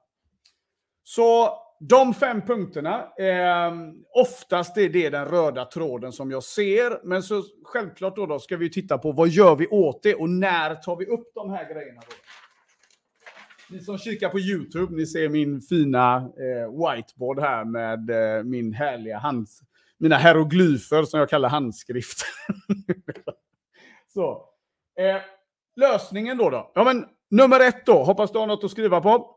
Så 1.03 1.49
de 1.79 2.13
fem 2.13 2.41
punkterna, 2.41 2.99
eh, 3.19 3.73
oftast 4.13 4.77
är 4.77 4.89
det 4.89 5.09
den 5.09 5.25
röda 5.25 5.65
tråden 5.65 6.11
som 6.11 6.31
jag 6.31 6.43
ser. 6.43 7.07
Men 7.07 7.23
så 7.23 7.43
självklart 7.63 8.15
då, 8.15 8.25
då 8.25 8.39
ska 8.39 8.57
vi 8.57 8.69
titta 8.69 8.97
på 8.97 9.11
vad 9.11 9.29
gör 9.29 9.55
vi 9.55 9.67
åt 9.67 10.03
det 10.03 10.15
och 10.15 10.29
när 10.29 10.75
tar 10.75 10.95
vi 10.95 11.05
upp 11.05 11.31
de 11.33 11.49
här 11.49 11.73
grejerna. 11.73 12.01
Då? 12.09 12.15
Ni 13.69 13.79
som 13.79 13.97
kikar 13.97 14.29
på 14.29 14.39
YouTube, 14.39 14.95
ni 14.95 15.05
ser 15.05 15.29
min 15.29 15.61
fina 15.61 16.15
eh, 16.15 16.95
whiteboard 16.95 17.39
här 17.39 17.65
med 17.65 18.09
eh, 18.09 18.43
min 18.43 18.73
härliga 18.73 19.17
hands... 19.17 19.61
mina 19.97 20.17
hieroglyfer 20.17 21.03
som 21.03 21.19
jag 21.19 21.29
kallar 21.29 21.49
handskrift. 21.49 22.17
så. 24.13 24.45
Eh, 24.99 25.21
lösningen 25.75 26.37
då, 26.37 26.49
då? 26.49 26.71
Ja, 26.75 26.83
men 26.83 27.05
nummer 27.29 27.59
ett 27.59 27.85
då, 27.85 28.03
hoppas 28.03 28.31
du 28.31 28.39
har 28.39 28.47
något 28.47 28.63
att 28.63 28.71
skriva 28.71 29.01
på. 29.01 29.36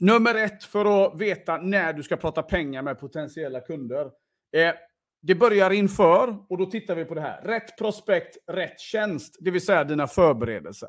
Nummer 0.00 0.34
ett 0.34 0.64
för 0.64 1.06
att 1.06 1.20
veta 1.20 1.56
när 1.56 1.92
du 1.92 2.02
ska 2.02 2.16
prata 2.16 2.42
pengar 2.42 2.82
med 2.82 3.00
potentiella 3.00 3.60
kunder. 3.60 4.04
Eh, 4.56 4.74
det 5.22 5.34
börjar 5.34 5.70
inför 5.70 6.36
och 6.48 6.58
då 6.58 6.66
tittar 6.66 6.94
vi 6.94 7.04
på 7.04 7.14
det 7.14 7.20
här. 7.20 7.42
Rätt 7.42 7.78
prospekt, 7.78 8.36
rätt 8.46 8.80
tjänst, 8.80 9.36
det 9.40 9.50
vill 9.50 9.64
säga 9.64 9.84
dina 9.84 10.06
förberedelser. 10.06 10.88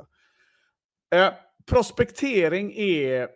Eh, 1.15 1.33
prospektering 1.69 2.73
är 2.77 3.27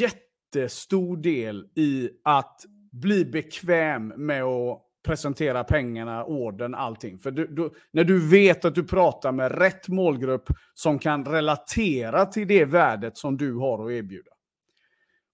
jättestor 0.00 1.16
del 1.16 1.68
i 1.74 2.10
att 2.24 2.60
bli 2.92 3.24
bekväm 3.24 4.08
med 4.08 4.42
att 4.42 4.80
presentera 5.04 5.64
pengarna, 5.64 6.24
orden, 6.24 6.74
allting. 6.74 7.18
För 7.18 7.30
du, 7.30 7.46
du, 7.46 7.70
när 7.92 8.04
du 8.04 8.28
vet 8.28 8.64
att 8.64 8.74
du 8.74 8.84
pratar 8.84 9.32
med 9.32 9.58
rätt 9.58 9.88
målgrupp 9.88 10.48
som 10.74 10.98
kan 10.98 11.24
relatera 11.24 12.26
till 12.26 12.48
det 12.48 12.64
värdet 12.64 13.16
som 13.16 13.36
du 13.36 13.54
har 13.54 13.86
att 13.86 13.92
erbjuda. 13.92 14.30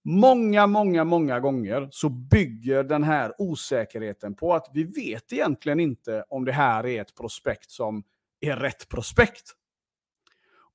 Många, 0.05 0.67
många, 0.67 1.05
många 1.05 1.41
gånger 1.41 1.89
så 1.91 2.09
bygger 2.09 2.85
den 2.85 3.05
här 3.05 3.35
osäkerheten 3.39 4.35
på 4.35 4.55
att 4.55 4.71
vi 4.73 4.85
vet 4.85 5.33
egentligen 5.33 5.81
inte 5.81 6.25
om 6.29 6.45
det 6.45 6.53
här 6.53 6.87
är 6.87 7.01
ett 7.01 7.15
prospekt 7.15 7.71
som 7.71 8.03
är 8.41 8.57
rätt 8.57 8.89
prospekt. 8.89 9.53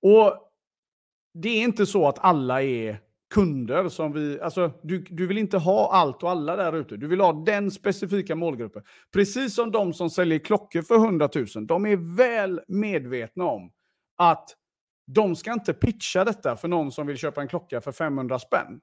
Och 0.01 0.51
det 1.33 1.49
är 1.49 1.63
inte 1.63 1.85
så 1.85 2.07
att 2.07 2.19
alla 2.19 2.63
är 2.63 2.99
kunder 3.33 3.89
som 3.89 4.13
vi... 4.13 4.39
Alltså, 4.41 4.71
du, 4.83 4.99
du 5.09 5.27
vill 5.27 5.37
inte 5.37 5.57
ha 5.57 5.93
allt 5.93 6.23
och 6.23 6.29
alla 6.29 6.55
där 6.55 6.75
ute. 6.75 6.97
Du 6.97 7.07
vill 7.07 7.21
ha 7.21 7.33
den 7.33 7.71
specifika 7.71 8.35
målgruppen. 8.35 8.83
Precis 9.13 9.55
som 9.55 9.71
de 9.71 9.93
som 9.93 10.09
säljer 10.09 10.39
klockor 10.39 10.81
för 10.81 10.95
100 10.95 11.29
000. 11.55 11.67
De 11.67 11.85
är 11.85 12.15
väl 12.17 12.61
medvetna 12.67 13.43
om 13.43 13.71
att 14.15 14.49
de 15.07 15.35
ska 15.35 15.53
inte 15.53 15.73
pitcha 15.73 16.23
detta 16.23 16.55
för 16.55 16.67
någon 16.67 16.91
som 16.91 17.07
vill 17.07 17.17
köpa 17.17 17.41
en 17.41 17.47
klocka 17.47 17.81
för 17.81 17.91
500 17.91 18.39
spänn. 18.39 18.81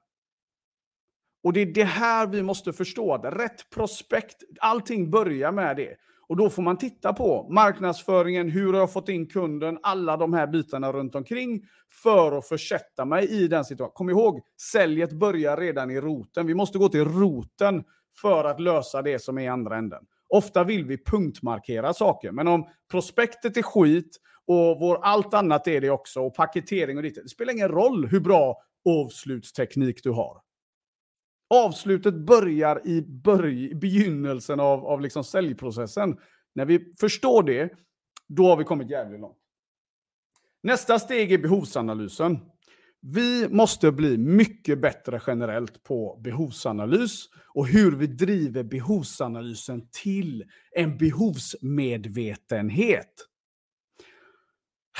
Och 1.43 1.53
det 1.53 1.61
är 1.61 1.65
det 1.65 1.83
här 1.83 2.27
vi 2.27 2.43
måste 2.43 2.73
förstå. 2.73 3.13
Att 3.13 3.25
rätt 3.25 3.69
prospekt, 3.69 4.43
allting 4.59 5.11
börjar 5.11 5.51
med 5.51 5.75
det. 5.77 5.95
Och 6.27 6.37
då 6.37 6.49
får 6.49 6.61
man 6.61 6.77
titta 6.77 7.13
på 7.13 7.47
marknadsföringen, 7.49 8.49
hur 8.49 8.73
har 8.73 8.79
jag 8.79 8.93
fått 8.93 9.09
in 9.09 9.27
kunden, 9.27 9.79
alla 9.83 10.17
de 10.17 10.33
här 10.33 10.47
bitarna 10.47 10.91
runt 10.91 11.15
omkring 11.15 11.61
för 12.03 12.37
att 12.37 12.47
försätta 12.47 13.05
mig 13.05 13.27
i 13.27 13.47
den 13.47 13.65
situationen. 13.65 13.93
Kom 13.93 14.09
ihåg, 14.09 14.41
säljet 14.71 15.11
börjar 15.11 15.57
redan 15.57 15.91
i 15.91 16.01
roten. 16.01 16.47
Vi 16.47 16.53
måste 16.53 16.77
gå 16.77 16.89
till 16.89 17.05
roten 17.05 17.83
för 18.21 18.43
att 18.43 18.59
lösa 18.59 19.01
det 19.01 19.19
som 19.19 19.37
är 19.37 19.41
i 19.41 19.47
andra 19.47 19.77
änden. 19.77 20.03
Ofta 20.29 20.63
vill 20.63 20.85
vi 20.85 21.03
punktmarkera 21.03 21.93
saker, 21.93 22.31
men 22.31 22.47
om 22.47 22.67
prospektet 22.91 23.57
är 23.57 23.61
skit 23.61 24.17
och 24.47 24.79
vår, 24.79 24.99
allt 25.03 25.33
annat 25.33 25.67
är 25.67 25.81
det 25.81 25.89
också, 25.89 26.21
och 26.21 26.35
paketering 26.35 26.97
och 26.97 27.03
ditt, 27.03 27.15
det 27.15 27.29
spelar 27.29 27.53
ingen 27.53 27.69
roll 27.69 28.07
hur 28.07 28.19
bra 28.19 28.57
avslutsteknik 28.85 30.03
du 30.03 30.09
har. 30.11 30.42
Avslutet 31.53 32.13
börjar 32.13 32.87
i 32.87 33.01
börj 33.01 33.75
begynnelsen 33.75 34.59
av, 34.59 34.85
av 34.85 35.01
liksom 35.01 35.23
säljprocessen. 35.23 36.17
När 36.55 36.65
vi 36.65 36.93
förstår 36.99 37.43
det, 37.43 37.73
då 38.27 38.47
har 38.47 38.57
vi 38.57 38.63
kommit 38.63 38.89
jävligt 38.89 39.21
långt. 39.21 39.37
Nästa 40.63 40.99
steg 40.99 41.31
är 41.31 41.37
behovsanalysen. 41.37 42.39
Vi 43.01 43.47
måste 43.49 43.91
bli 43.91 44.17
mycket 44.17 44.81
bättre 44.81 45.21
generellt 45.27 45.83
på 45.83 46.19
behovsanalys 46.23 47.25
och 47.53 47.67
hur 47.67 47.91
vi 47.91 48.07
driver 48.07 48.63
behovsanalysen 48.63 49.87
till 50.03 50.43
en 50.71 50.97
behovsmedvetenhet. 50.97 53.27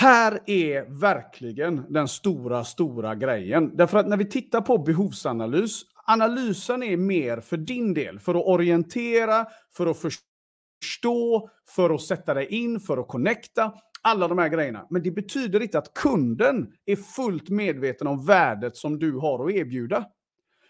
Här 0.03 0.39
är 0.45 0.99
verkligen 0.99 1.93
den 1.93 2.07
stora, 2.07 2.63
stora 2.63 3.15
grejen. 3.15 3.77
Därför 3.77 3.97
att 3.97 4.07
när 4.07 4.17
vi 4.17 4.25
tittar 4.25 4.61
på 4.61 4.77
behovsanalys 4.77 5.81
analysen 6.07 6.83
är 6.83 6.97
mer 6.97 7.39
för 7.39 7.57
din 7.57 7.93
del, 7.93 8.19
för 8.19 8.35
att 8.35 8.45
orientera, 8.45 9.45
för 9.77 9.87
att 9.87 9.97
förstå, 9.97 11.49
för 11.69 11.95
att 11.95 12.01
sätta 12.01 12.33
dig 12.33 12.47
in, 12.47 12.79
för 12.79 12.97
att 12.97 13.07
connecta. 13.07 13.73
Alla 14.01 14.27
de 14.27 14.37
här 14.37 14.49
grejerna. 14.49 14.87
Men 14.89 15.03
det 15.03 15.11
betyder 15.11 15.61
inte 15.61 15.77
att 15.77 15.93
kunden 15.93 16.67
är 16.85 16.95
fullt 16.95 17.49
medveten 17.49 18.07
om 18.07 18.25
värdet 18.25 18.75
som 18.77 18.99
du 18.99 19.17
har 19.17 19.45
att 19.45 19.55
erbjuda. 19.55 20.05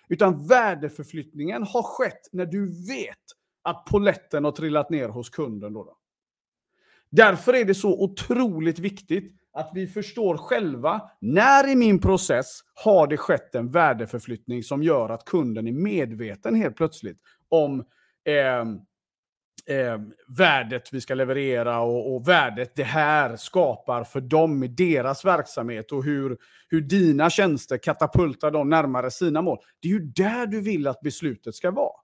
Utan 0.10 0.48
värdeförflyttningen 0.48 1.64
har 1.64 1.84
skett 1.84 2.30
när 2.32 2.46
du 2.46 2.66
vet 2.88 3.24
att 3.64 3.86
poletten 3.86 4.44
har 4.44 4.52
trillat 4.52 4.90
ner 4.90 5.10
hos 5.10 5.30
kunden. 5.30 5.74
Då, 5.74 5.84
då. 5.84 5.98
Därför 7.16 7.54
är 7.54 7.66
det 7.66 7.76
så 7.76 8.04
otroligt 8.04 8.80
viktigt 8.80 9.36
att 9.54 9.72
vi 9.74 9.88
förstår 9.88 10.38
själva 10.38 11.02
när 11.22 11.68
i 11.68 11.76
min 11.76 12.00
process 12.00 12.60
har 12.74 13.08
det 13.08 13.18
skett 13.18 13.56
en 13.56 13.72
värdeförflyttning 13.72 14.64
som 14.64 14.84
gör 14.84 15.10
att 15.10 15.26
kunden 15.26 15.68
är 15.68 15.72
medveten 15.72 16.56
helt 16.56 16.76
plötsligt 16.76 17.18
om 17.50 17.84
eh, 18.26 18.60
eh, 19.78 20.00
värdet 20.38 20.94
vi 20.94 21.02
ska 21.02 21.16
leverera 21.16 21.80
och, 21.80 22.16
och, 22.16 22.28
värdet 22.28 22.76
det 22.76 22.84
här 22.84 23.36
skapar 23.36 24.04
för 24.04 24.22
dem 24.22 24.64
i 24.64 24.68
deras 24.68 25.26
verksamhet 25.26 25.92
och 25.92 26.04
hur, 26.04 26.38
hur 26.70 26.82
dina 26.82 27.30
tjänster 27.30 27.78
katapultar 27.78 28.52
dem 28.52 28.70
närmare 28.70 29.12
sina 29.12 29.42
mål. 29.42 29.58
Det 29.82 29.88
är 29.88 29.92
ju 29.92 30.00
där 30.00 30.48
du 30.48 30.62
vill 30.62 30.88
att 30.88 31.02
beslutet 31.02 31.56
ska 31.56 31.72
vara. 31.72 31.96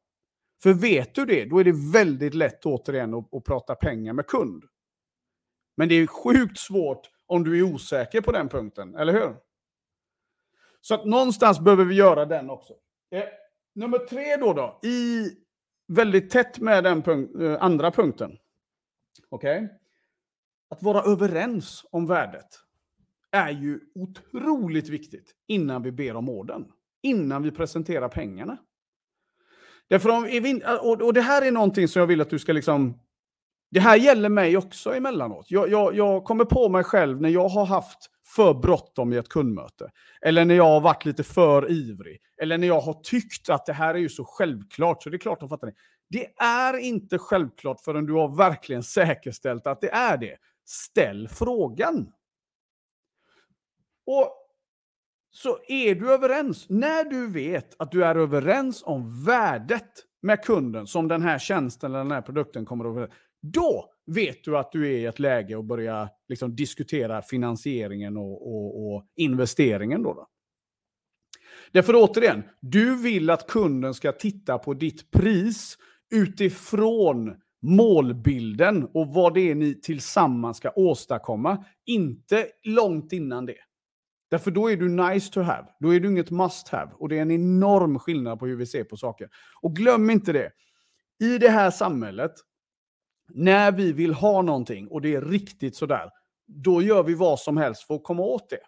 För 0.63 0.73
vet 0.73 1.15
du 1.15 1.25
det, 1.25 1.45
då 1.45 1.59
är 1.59 1.63
det 1.63 1.93
väldigt 1.93 2.33
lätt 2.33 2.65
återigen 2.65 3.13
att, 3.13 3.33
att 3.33 3.43
prata 3.43 3.75
pengar 3.75 4.13
med 4.13 4.27
kund. 4.27 4.63
Men 5.79 5.89
det 5.89 5.95
är 5.95 6.07
sjukt 6.07 6.57
svårt 6.57 7.09
om 7.25 7.43
du 7.43 7.57
är 7.57 7.63
osäker 7.63 8.21
på 8.21 8.31
den 8.31 8.49
punkten, 8.49 8.95
eller 8.95 9.13
hur? 9.13 9.35
Så 10.81 10.93
att 10.93 11.05
någonstans 11.05 11.59
behöver 11.59 11.85
vi 11.85 11.95
göra 11.95 12.25
den 12.25 12.49
också. 12.49 12.73
Eh, 13.11 13.23
nummer 13.75 13.97
tre 13.97 14.35
då, 14.35 14.53
då, 14.53 14.79
i 14.83 15.29
väldigt 15.87 16.29
tätt 16.29 16.59
med 16.59 16.83
den 16.83 17.01
punkt, 17.01 17.41
eh, 17.41 17.63
andra 17.63 17.91
punkten. 17.91 18.37
Okej? 19.29 19.63
Okay? 19.63 19.77
Att 20.69 20.83
vara 20.83 21.01
överens 21.01 21.85
om 21.91 22.07
värdet 22.07 22.49
är 23.31 23.49
ju 23.49 23.79
otroligt 23.95 24.89
viktigt 24.89 25.35
innan 25.47 25.83
vi 25.83 25.91
ber 25.91 26.15
om 26.15 26.29
orden. 26.29 26.71
Innan 27.01 27.43
vi 27.43 27.51
presenterar 27.51 28.09
pengarna. 28.09 28.57
Därför 29.87 30.09
om 30.09 30.23
och 31.01 31.13
det 31.13 31.21
här 31.21 31.41
är 31.41 31.51
någonting 31.51 31.87
som 31.87 31.99
jag 31.99 32.07
vill 32.07 32.21
att 32.21 32.29
du 32.29 32.39
ska 32.39 32.53
liksom 32.53 32.99
det 33.71 33.79
här 33.79 33.95
gäller 33.95 34.29
mig 34.29 34.57
också 34.57 34.95
emellanåt. 34.95 35.51
Jag, 35.51 35.69
jag, 35.69 35.95
jag 35.95 36.23
kommer 36.23 36.45
på 36.45 36.69
mig 36.69 36.83
själv 36.83 37.21
när 37.21 37.29
jag 37.29 37.49
har 37.49 37.65
haft 37.65 38.09
för 38.35 38.53
bråttom 38.53 39.13
i 39.13 39.17
ett 39.17 39.29
kundmöte. 39.29 39.91
Eller 40.21 40.45
när 40.45 40.55
jag 40.55 40.63
har 40.63 40.81
varit 40.81 41.05
lite 41.05 41.23
för 41.23 41.71
ivrig. 41.71 42.21
Eller 42.41 42.57
när 42.57 42.67
jag 42.67 42.81
har 42.81 42.93
tyckt 42.93 43.49
att 43.49 43.65
det 43.65 43.73
här 43.73 43.93
är 43.93 43.99
ju 43.99 44.09
så 44.09 44.25
självklart, 44.25 45.03
så 45.03 45.09
det 45.09 45.15
är 45.15 45.19
klart 45.19 45.43
att 45.43 45.49
fattar 45.49 45.67
det. 45.67 45.73
Det 46.09 46.25
är 46.43 46.77
inte 46.77 47.17
självklart 47.17 47.81
förrän 47.81 48.05
du 48.05 48.13
har 48.13 48.37
verkligen 48.37 48.83
säkerställt 48.83 49.67
att 49.67 49.81
det 49.81 49.89
är 49.89 50.17
det. 50.17 50.37
Ställ 50.65 51.27
frågan. 51.27 52.11
Och 54.05 54.35
så 55.31 55.57
är 55.67 55.95
du 55.95 56.13
överens. 56.13 56.69
När 56.69 57.03
du 57.03 57.27
vet 57.27 57.75
att 57.81 57.91
du 57.91 58.05
är 58.05 58.15
överens 58.15 58.83
om 58.85 59.25
värdet 59.25 59.91
med 60.21 60.43
kunden 60.43 60.87
som 60.87 61.07
den 61.07 61.21
här 61.21 61.39
tjänsten 61.39 61.91
eller 61.91 62.03
den 62.03 62.11
här 62.11 62.21
produkten 62.21 62.65
kommer 62.65 63.03
att 63.03 63.11
då 63.41 63.89
vet 64.05 64.43
du 64.43 64.57
att 64.57 64.71
du 64.71 64.87
är 64.87 64.97
i 64.97 65.05
ett 65.05 65.19
läge 65.19 65.59
att 65.59 65.65
börja 65.65 66.09
liksom, 66.27 66.55
diskutera 66.55 67.21
finansieringen 67.21 68.17
och, 68.17 68.47
och, 68.47 68.95
och 68.95 69.05
investeringen. 69.15 70.03
Då, 70.03 70.13
då. 70.13 70.27
Därför 71.71 71.93
återigen, 71.95 72.43
du 72.61 73.01
vill 73.01 73.29
att 73.29 73.47
kunden 73.47 73.93
ska 73.93 74.11
titta 74.11 74.57
på 74.57 74.73
ditt 74.73 75.11
pris 75.11 75.77
utifrån 76.11 77.35
målbilden 77.61 78.87
och 78.93 79.07
vad 79.07 79.33
det 79.33 79.51
är 79.51 79.55
ni 79.55 79.81
tillsammans 79.81 80.57
ska 80.57 80.71
åstadkomma. 80.75 81.65
Inte 81.85 82.47
långt 82.63 83.13
innan 83.13 83.45
det. 83.45 83.57
Därför 84.29 84.51
då 84.51 84.71
är 84.71 84.77
du 84.77 84.89
nice 84.89 85.33
to 85.33 85.41
have. 85.41 85.67
Då 85.79 85.95
är 85.95 85.99
du 85.99 86.09
inget 86.09 86.31
must 86.31 86.69
have. 86.69 86.91
Och 86.93 87.09
det 87.09 87.17
är 87.17 87.21
en 87.21 87.31
enorm 87.31 87.99
skillnad 87.99 88.39
på 88.39 88.45
hur 88.47 88.55
vi 88.55 88.65
ser 88.65 88.83
på 88.83 88.97
saker. 88.97 89.29
Och 89.61 89.75
glöm 89.75 90.09
inte 90.09 90.33
det. 90.33 90.51
I 91.19 91.37
det 91.37 91.49
här 91.49 91.71
samhället 91.71 92.31
när 93.33 93.71
vi 93.71 93.91
vill 93.91 94.13
ha 94.13 94.41
någonting 94.41 94.87
och 94.87 95.01
det 95.01 95.15
är 95.15 95.21
riktigt 95.21 95.75
sådär, 95.75 96.09
då 96.47 96.81
gör 96.81 97.03
vi 97.03 97.13
vad 97.13 97.39
som 97.39 97.57
helst 97.57 97.83
för 97.83 97.95
att 97.95 98.03
komma 98.03 98.23
åt 98.23 98.49
det. 98.49 98.59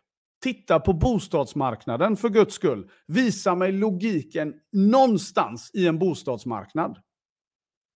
Titta 0.43 0.79
på 0.79 0.93
bostadsmarknaden 0.93 2.17
för 2.17 2.29
guds 2.29 2.55
skull. 2.55 2.89
Visa 3.07 3.55
mig 3.55 3.71
logiken 3.71 4.53
någonstans 4.71 5.71
i 5.73 5.87
en 5.87 5.99
bostadsmarknad. 5.99 6.97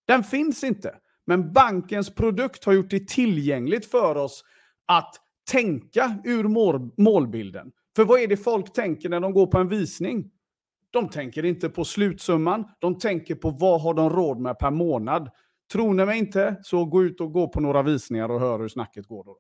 Den 0.08 0.24
finns 0.24 0.64
inte. 0.64 0.96
Men 1.28 1.54
bankens 1.54 2.16
produkt 2.16 2.66
har 2.66 2.74
gjort 2.74 2.90
det 2.90 3.08
tillgängligt 3.08 3.86
för 3.92 4.16
oss 4.16 4.44
att 4.86 5.16
tänka 5.52 6.18
ur 6.24 6.44
målbilden. 7.02 7.72
För 7.96 8.06
vad 8.06 8.20
är 8.20 8.28
det 8.28 8.38
folk 8.38 8.74
tänker 8.74 9.10
när 9.10 9.20
de 9.20 9.34
går 9.34 9.48
på 9.48 9.58
en 9.58 9.68
visning? 9.68 10.32
De 10.92 11.10
tänker 11.10 11.46
inte 11.46 11.70
på 11.70 11.86
slutsumman, 11.86 12.66
de 12.80 13.00
tänker 13.00 13.36
på 13.36 13.50
vad 13.50 13.82
har 13.82 13.94
de 13.94 14.10
råd 14.10 14.40
med 14.40 14.60
per 14.60 14.72
månad. 14.72 15.30
Tror 15.72 15.94
ni 15.94 16.06
mig 16.06 16.20
inte, 16.20 16.56
så 16.64 16.86
gå 16.86 17.04
ut 17.04 17.22
och 17.22 17.34
gå 17.34 17.48
på 17.48 17.60
några 17.60 17.82
visningar 17.82 18.30
och 18.30 18.40
hör 18.40 18.60
hur 18.60 18.68
snacket 18.68 19.08
går. 19.08 19.24
Då. 19.24 19.40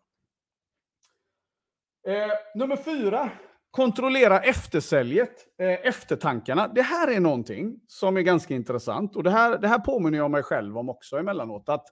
Eh, 2.12 2.32
nummer 2.55 2.75
fyra, 2.75 3.32
kontrollera 3.72 4.39
eftersäljet, 4.39 5.60
eh, 5.60 5.88
eftertankarna. 5.88 6.67
Det 6.67 6.82
här 6.82 7.08
är 7.12 7.20
någonting 7.20 7.79
som 7.88 8.17
är 8.17 8.22
ganska 8.22 8.55
intressant 8.55 9.15
och 9.15 9.24
det 9.24 9.32
här, 9.32 9.58
det 9.58 9.67
här 9.67 9.79
påminner 9.79 10.17
jag 10.17 10.32
mig 10.32 10.44
själv 10.44 10.77
om 10.77 10.89
också 10.89 11.17
emellanåt. 11.17 11.70
Att, 11.70 11.86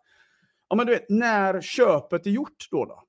ja, 0.69 0.75
men 0.75 0.85
du 0.87 0.93
vet, 0.93 1.09
när 1.09 1.61
köpet 1.61 2.25
är 2.25 2.31
gjort 2.31 2.67
då, 2.71 2.85
då. 2.85 3.03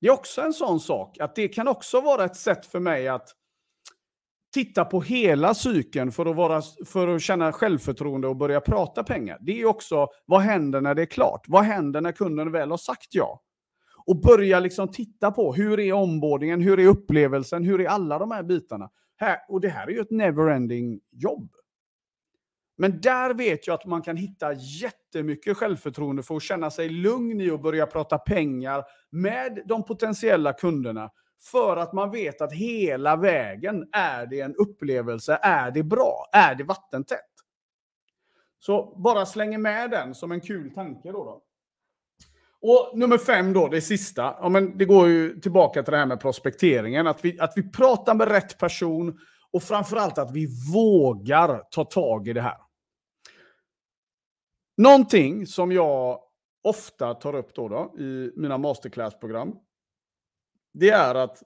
Det 0.00 0.06
är 0.06 0.12
också 0.12 0.40
en 0.40 0.52
sån 0.52 0.80
sak 0.80 1.18
att 1.18 1.34
det 1.34 1.48
kan 1.48 1.68
också 1.68 2.00
vara 2.00 2.24
ett 2.24 2.36
sätt 2.36 2.66
för 2.66 2.80
mig 2.80 3.08
att 3.08 3.28
titta 4.52 4.84
på 4.84 5.00
hela 5.00 5.54
cykeln 5.54 6.12
för 6.12 6.26
att, 6.26 6.36
vara, 6.36 6.62
för 6.86 7.08
att 7.08 7.22
känna 7.22 7.52
självförtroende 7.52 8.28
och 8.28 8.36
börja 8.36 8.60
prata 8.60 9.04
pengar. 9.04 9.38
Det 9.40 9.60
är 9.60 9.66
också, 9.66 10.08
vad 10.26 10.40
händer 10.40 10.80
när 10.80 10.94
det 10.94 11.02
är 11.02 11.06
klart? 11.06 11.44
Vad 11.48 11.64
händer 11.64 12.00
när 12.00 12.12
kunden 12.12 12.52
väl 12.52 12.70
har 12.70 12.76
sagt 12.76 13.08
ja? 13.10 13.42
Och 14.06 14.20
börja 14.20 14.60
liksom 14.60 14.88
titta 14.88 15.30
på, 15.30 15.54
hur 15.54 15.80
är 15.80 15.92
ombordningen, 15.92 16.60
hur 16.60 16.80
är 16.80 16.86
upplevelsen, 16.86 17.64
hur 17.64 17.80
är 17.80 17.88
alla 17.88 18.18
de 18.18 18.30
här 18.30 18.42
bitarna? 18.42 18.90
Här, 19.16 19.38
och 19.48 19.60
det 19.60 19.68
här 19.68 19.86
är 19.86 19.90
ju 19.90 20.00
ett 20.00 20.10
never-ending 20.10 21.00
jobb. 21.12 21.52
Men 22.78 23.00
där 23.00 23.34
vet 23.34 23.66
jag 23.66 23.74
att 23.74 23.86
man 23.86 24.02
kan 24.02 24.16
hitta 24.16 24.52
jättemycket 24.52 25.56
självförtroende 25.56 26.22
för 26.22 26.36
att 26.36 26.42
känna 26.42 26.70
sig 26.70 26.88
lugn 26.88 27.40
i 27.40 27.50
att 27.50 27.62
börja 27.62 27.86
prata 27.86 28.18
pengar 28.18 28.84
med 29.10 29.62
de 29.66 29.84
potentiella 29.84 30.52
kunderna 30.52 31.10
för 31.42 31.76
att 31.76 31.92
man 31.92 32.10
vet 32.10 32.40
att 32.40 32.52
hela 32.52 33.16
vägen 33.16 33.88
är 33.92 34.26
det 34.26 34.40
en 34.40 34.54
upplevelse, 34.54 35.38
är 35.42 35.70
det 35.70 35.82
bra, 35.82 36.26
är 36.32 36.54
det 36.54 36.64
vattentätt. 36.64 37.20
Så 38.58 38.94
bara 38.96 39.26
slänger 39.26 39.58
med 39.58 39.90
den 39.90 40.14
som 40.14 40.32
en 40.32 40.40
kul 40.40 40.74
tanke 40.74 41.12
då. 41.12 41.24
då. 41.24 41.42
Och 42.60 42.98
nummer 42.98 43.18
fem 43.18 43.52
då, 43.52 43.68
det 43.68 43.80
sista. 43.80 44.22
Ja, 44.22 44.48
men 44.48 44.78
det 44.78 44.84
går 44.84 45.08
ju 45.08 45.40
tillbaka 45.40 45.82
till 45.82 45.92
det 45.92 45.98
här 45.98 46.06
med 46.06 46.20
prospekteringen. 46.20 47.06
Att 47.06 47.24
vi, 47.24 47.40
att 47.40 47.52
vi 47.56 47.70
pratar 47.70 48.14
med 48.14 48.28
rätt 48.28 48.58
person 48.58 49.18
och 49.50 49.62
framförallt 49.62 50.18
att 50.18 50.30
vi 50.30 50.46
vågar 50.74 51.62
ta 51.70 51.84
tag 51.84 52.28
i 52.28 52.32
det 52.32 52.40
här. 52.40 52.56
Någonting 54.76 55.46
som 55.46 55.72
jag 55.72 56.20
ofta 56.62 57.14
tar 57.14 57.34
upp 57.34 57.54
då, 57.54 57.68
då 57.68 57.94
i 57.98 58.32
mina 58.36 58.58
masterclass-program. 58.58 59.56
Det 60.72 60.90
är 60.90 61.14
att 61.14 61.42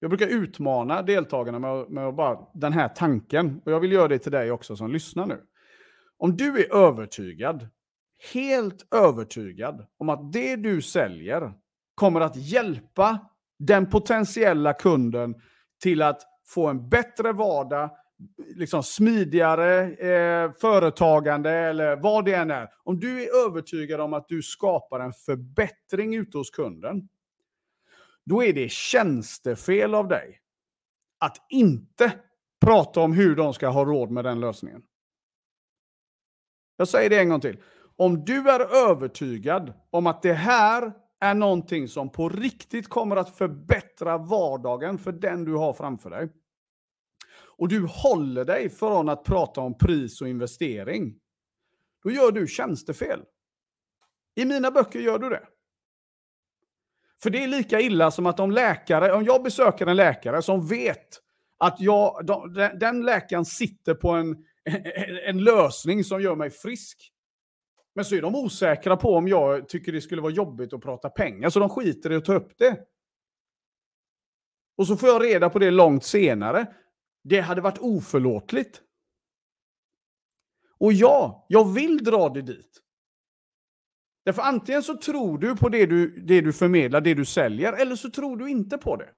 jag 0.00 0.10
brukar 0.10 0.26
utmana 0.26 1.02
deltagarna 1.02 1.58
med, 1.58 1.90
med 1.90 2.14
bara 2.14 2.38
den 2.54 2.72
här 2.72 2.88
tanken. 2.88 3.60
Och 3.64 3.72
jag 3.72 3.80
vill 3.80 3.92
göra 3.92 4.08
det 4.08 4.18
till 4.18 4.32
dig 4.32 4.50
också 4.50 4.76
som 4.76 4.92
lyssnar 4.92 5.26
nu. 5.26 5.40
Om 6.18 6.36
du 6.36 6.60
är 6.60 6.74
övertygad, 6.74 7.68
helt 8.32 8.94
övertygad 8.94 9.86
om 9.98 10.08
att 10.08 10.32
det 10.32 10.56
du 10.56 10.82
säljer 10.82 11.52
kommer 11.94 12.20
att 12.20 12.36
hjälpa 12.36 13.18
den 13.58 13.90
potentiella 13.90 14.72
kunden 14.72 15.34
till 15.82 16.02
att 16.02 16.22
få 16.46 16.66
en 16.66 16.88
bättre 16.88 17.32
vardag, 17.32 17.90
liksom 18.56 18.82
smidigare 18.82 19.82
eh, 19.82 20.52
företagande 20.60 21.50
eller 21.50 21.96
vad 21.96 22.24
det 22.24 22.34
än 22.34 22.50
är. 22.50 22.68
Om 22.84 23.00
du 23.00 23.22
är 23.22 23.46
övertygad 23.46 24.00
om 24.00 24.14
att 24.14 24.28
du 24.28 24.42
skapar 24.42 25.00
en 25.00 25.12
förbättring 25.12 26.14
ute 26.14 26.38
hos 26.38 26.50
kunden, 26.50 27.08
då 28.24 28.44
är 28.44 28.52
det 28.52 28.70
tjänstefel 28.70 29.94
av 29.94 30.08
dig 30.08 30.38
att 31.18 31.36
inte 31.48 32.12
prata 32.60 33.00
om 33.00 33.12
hur 33.12 33.36
de 33.36 33.54
ska 33.54 33.68
ha 33.68 33.84
råd 33.84 34.10
med 34.10 34.24
den 34.24 34.40
lösningen. 34.40 34.82
Jag 36.76 36.88
säger 36.88 37.10
det 37.10 37.18
en 37.18 37.28
gång 37.28 37.40
till. 37.40 37.62
Om 37.96 38.24
du 38.24 38.50
är 38.50 38.90
övertygad 38.90 39.72
om 39.90 40.06
att 40.06 40.22
det 40.22 40.32
här 40.32 40.92
är 41.20 41.34
någonting 41.34 41.88
som 41.88 42.12
på 42.12 42.28
riktigt 42.28 42.88
kommer 42.88 43.16
att 43.16 43.36
förbättra 43.36 44.18
vardagen 44.18 44.98
för 44.98 45.12
den 45.12 45.44
du 45.44 45.54
har 45.54 45.72
framför 45.72 46.10
dig. 46.10 46.32
Och 47.58 47.68
du 47.68 47.86
håller 47.86 48.44
dig 48.44 48.70
från 48.70 49.08
att 49.08 49.24
prata 49.24 49.60
om 49.60 49.78
pris 49.78 50.20
och 50.20 50.28
investering. 50.28 51.18
Då 52.02 52.10
gör 52.10 52.32
du 52.32 52.46
tjänstefel. 52.46 53.20
I 54.34 54.44
mina 54.44 54.70
böcker 54.70 55.00
gör 55.00 55.18
du 55.18 55.28
det. 55.28 55.46
För 57.22 57.30
det 57.30 57.44
är 57.44 57.48
lika 57.48 57.80
illa 57.80 58.10
som 58.10 58.26
att 58.26 58.40
om 58.40 58.50
läkare, 58.50 59.12
om 59.12 59.24
jag 59.24 59.42
besöker 59.42 59.86
en 59.86 59.96
läkare 59.96 60.42
som 60.42 60.66
vet 60.66 61.20
att 61.58 61.80
jag, 61.80 62.26
den 62.80 63.02
läkaren 63.02 63.44
sitter 63.44 63.94
på 63.94 64.10
en, 64.10 64.44
en 65.26 65.44
lösning 65.44 66.04
som 66.04 66.22
gör 66.22 66.34
mig 66.34 66.50
frisk. 66.50 67.12
Men 67.94 68.04
så 68.04 68.14
är 68.14 68.22
de 68.22 68.34
osäkra 68.34 68.96
på 68.96 69.14
om 69.14 69.28
jag 69.28 69.68
tycker 69.68 69.92
det 69.92 70.00
skulle 70.00 70.22
vara 70.22 70.32
jobbigt 70.32 70.72
att 70.72 70.80
prata 70.80 71.10
pengar, 71.10 71.50
så 71.50 71.60
de 71.60 71.68
skiter 71.68 72.12
i 72.12 72.16
att 72.16 72.24
ta 72.24 72.34
upp 72.34 72.58
det. 72.58 72.80
Och 74.76 74.86
så 74.86 74.96
får 74.96 75.08
jag 75.08 75.22
reda 75.22 75.50
på 75.50 75.58
det 75.58 75.70
långt 75.70 76.04
senare. 76.04 76.66
Det 77.24 77.40
hade 77.40 77.60
varit 77.60 77.78
oförlåtligt. 77.78 78.82
Och 80.78 80.92
ja, 80.92 81.46
jag 81.48 81.72
vill 81.72 82.04
dra 82.04 82.28
det 82.28 82.42
dit. 82.42 82.81
Därför 84.24 84.42
antingen 84.42 84.82
så 84.82 84.96
tror 84.96 85.38
du 85.38 85.56
på 85.56 85.68
det 85.68 85.86
du, 85.86 86.20
det 86.26 86.40
du 86.40 86.52
förmedlar, 86.52 87.00
det 87.00 87.14
du 87.14 87.24
säljer, 87.24 87.72
eller 87.72 87.96
så 87.96 88.10
tror 88.10 88.36
du 88.36 88.50
inte 88.50 88.78
på 88.78 88.96
det. 88.96 89.08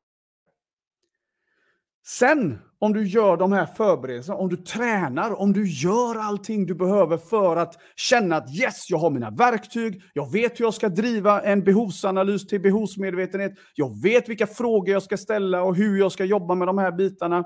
Sen, 2.07 2.59
om 2.79 2.93
du 2.93 3.07
gör 3.07 3.37
de 3.37 3.53
här 3.53 3.67
förberedelserna, 3.67 4.39
om 4.39 4.49
du 4.49 4.57
tränar, 4.57 5.41
om 5.41 5.53
du 5.53 5.69
gör 5.69 6.19
allting 6.19 6.67
du 6.67 6.75
behöver 6.75 7.17
för 7.17 7.57
att 7.57 7.75
känna 7.97 8.37
att 8.37 8.61
yes, 8.61 8.91
jag 8.91 8.99
har 8.99 9.11
mina 9.11 9.31
verktyg, 9.31 10.03
jag 10.13 10.33
vet 10.33 10.61
hur 10.61 10.65
jag 10.65 10.75
ska 10.75 10.89
driva 10.89 11.43
en 11.43 11.65
behovsanalys 11.65 12.47
till 12.47 12.61
behovsmedvetenhet, 12.61 13.53
jag 13.75 14.03
vet 14.03 14.29
vilka 14.29 14.47
frågor 14.47 14.91
jag 14.91 15.03
ska 15.03 15.17
ställa 15.17 15.62
och 15.62 15.77
hur 15.77 15.99
jag 15.99 16.12
ska 16.12 16.25
jobba 16.25 16.55
med 16.55 16.69
de 16.69 16.79
här 16.79 16.93
bitarna. 16.93 17.45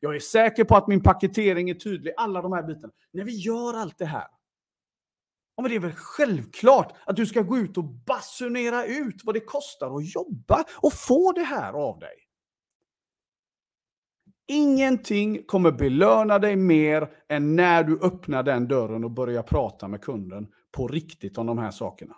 Jag 0.00 0.16
är 0.16 0.20
säker 0.20 0.64
på 0.64 0.76
att 0.76 0.88
min 0.88 1.02
paketering 1.02 1.70
är 1.70 1.74
tydlig, 1.74 2.12
alla 2.16 2.42
de 2.42 2.52
här 2.52 2.62
bitarna. 2.62 2.92
När 3.12 3.24
vi 3.24 3.32
gör 3.32 3.74
allt 3.74 3.98
det 3.98 4.04
här, 4.04 4.24
Ja, 5.56 5.62
men 5.62 5.70
det 5.70 5.76
är 5.76 5.80
väl 5.80 5.92
självklart 5.92 6.96
att 7.06 7.16
du 7.16 7.26
ska 7.26 7.42
gå 7.42 7.58
ut 7.58 7.78
och 7.78 7.84
basunera 7.84 8.84
ut 8.84 9.24
vad 9.24 9.34
det 9.34 9.40
kostar 9.40 9.96
att 9.96 10.14
jobba 10.14 10.64
och 10.76 10.92
få 10.92 11.32
det 11.32 11.42
här 11.42 11.72
av 11.72 11.98
dig. 11.98 12.14
Ingenting 14.48 15.42
kommer 15.46 15.72
belöna 15.72 16.38
dig 16.38 16.56
mer 16.56 17.08
än 17.28 17.56
när 17.56 17.84
du 17.84 18.00
öppnar 18.00 18.42
den 18.42 18.68
dörren 18.68 19.04
och 19.04 19.10
börjar 19.10 19.42
prata 19.42 19.88
med 19.88 20.02
kunden 20.02 20.46
på 20.72 20.88
riktigt 20.88 21.38
om 21.38 21.46
de 21.46 21.58
här 21.58 21.70
sakerna. 21.70 22.14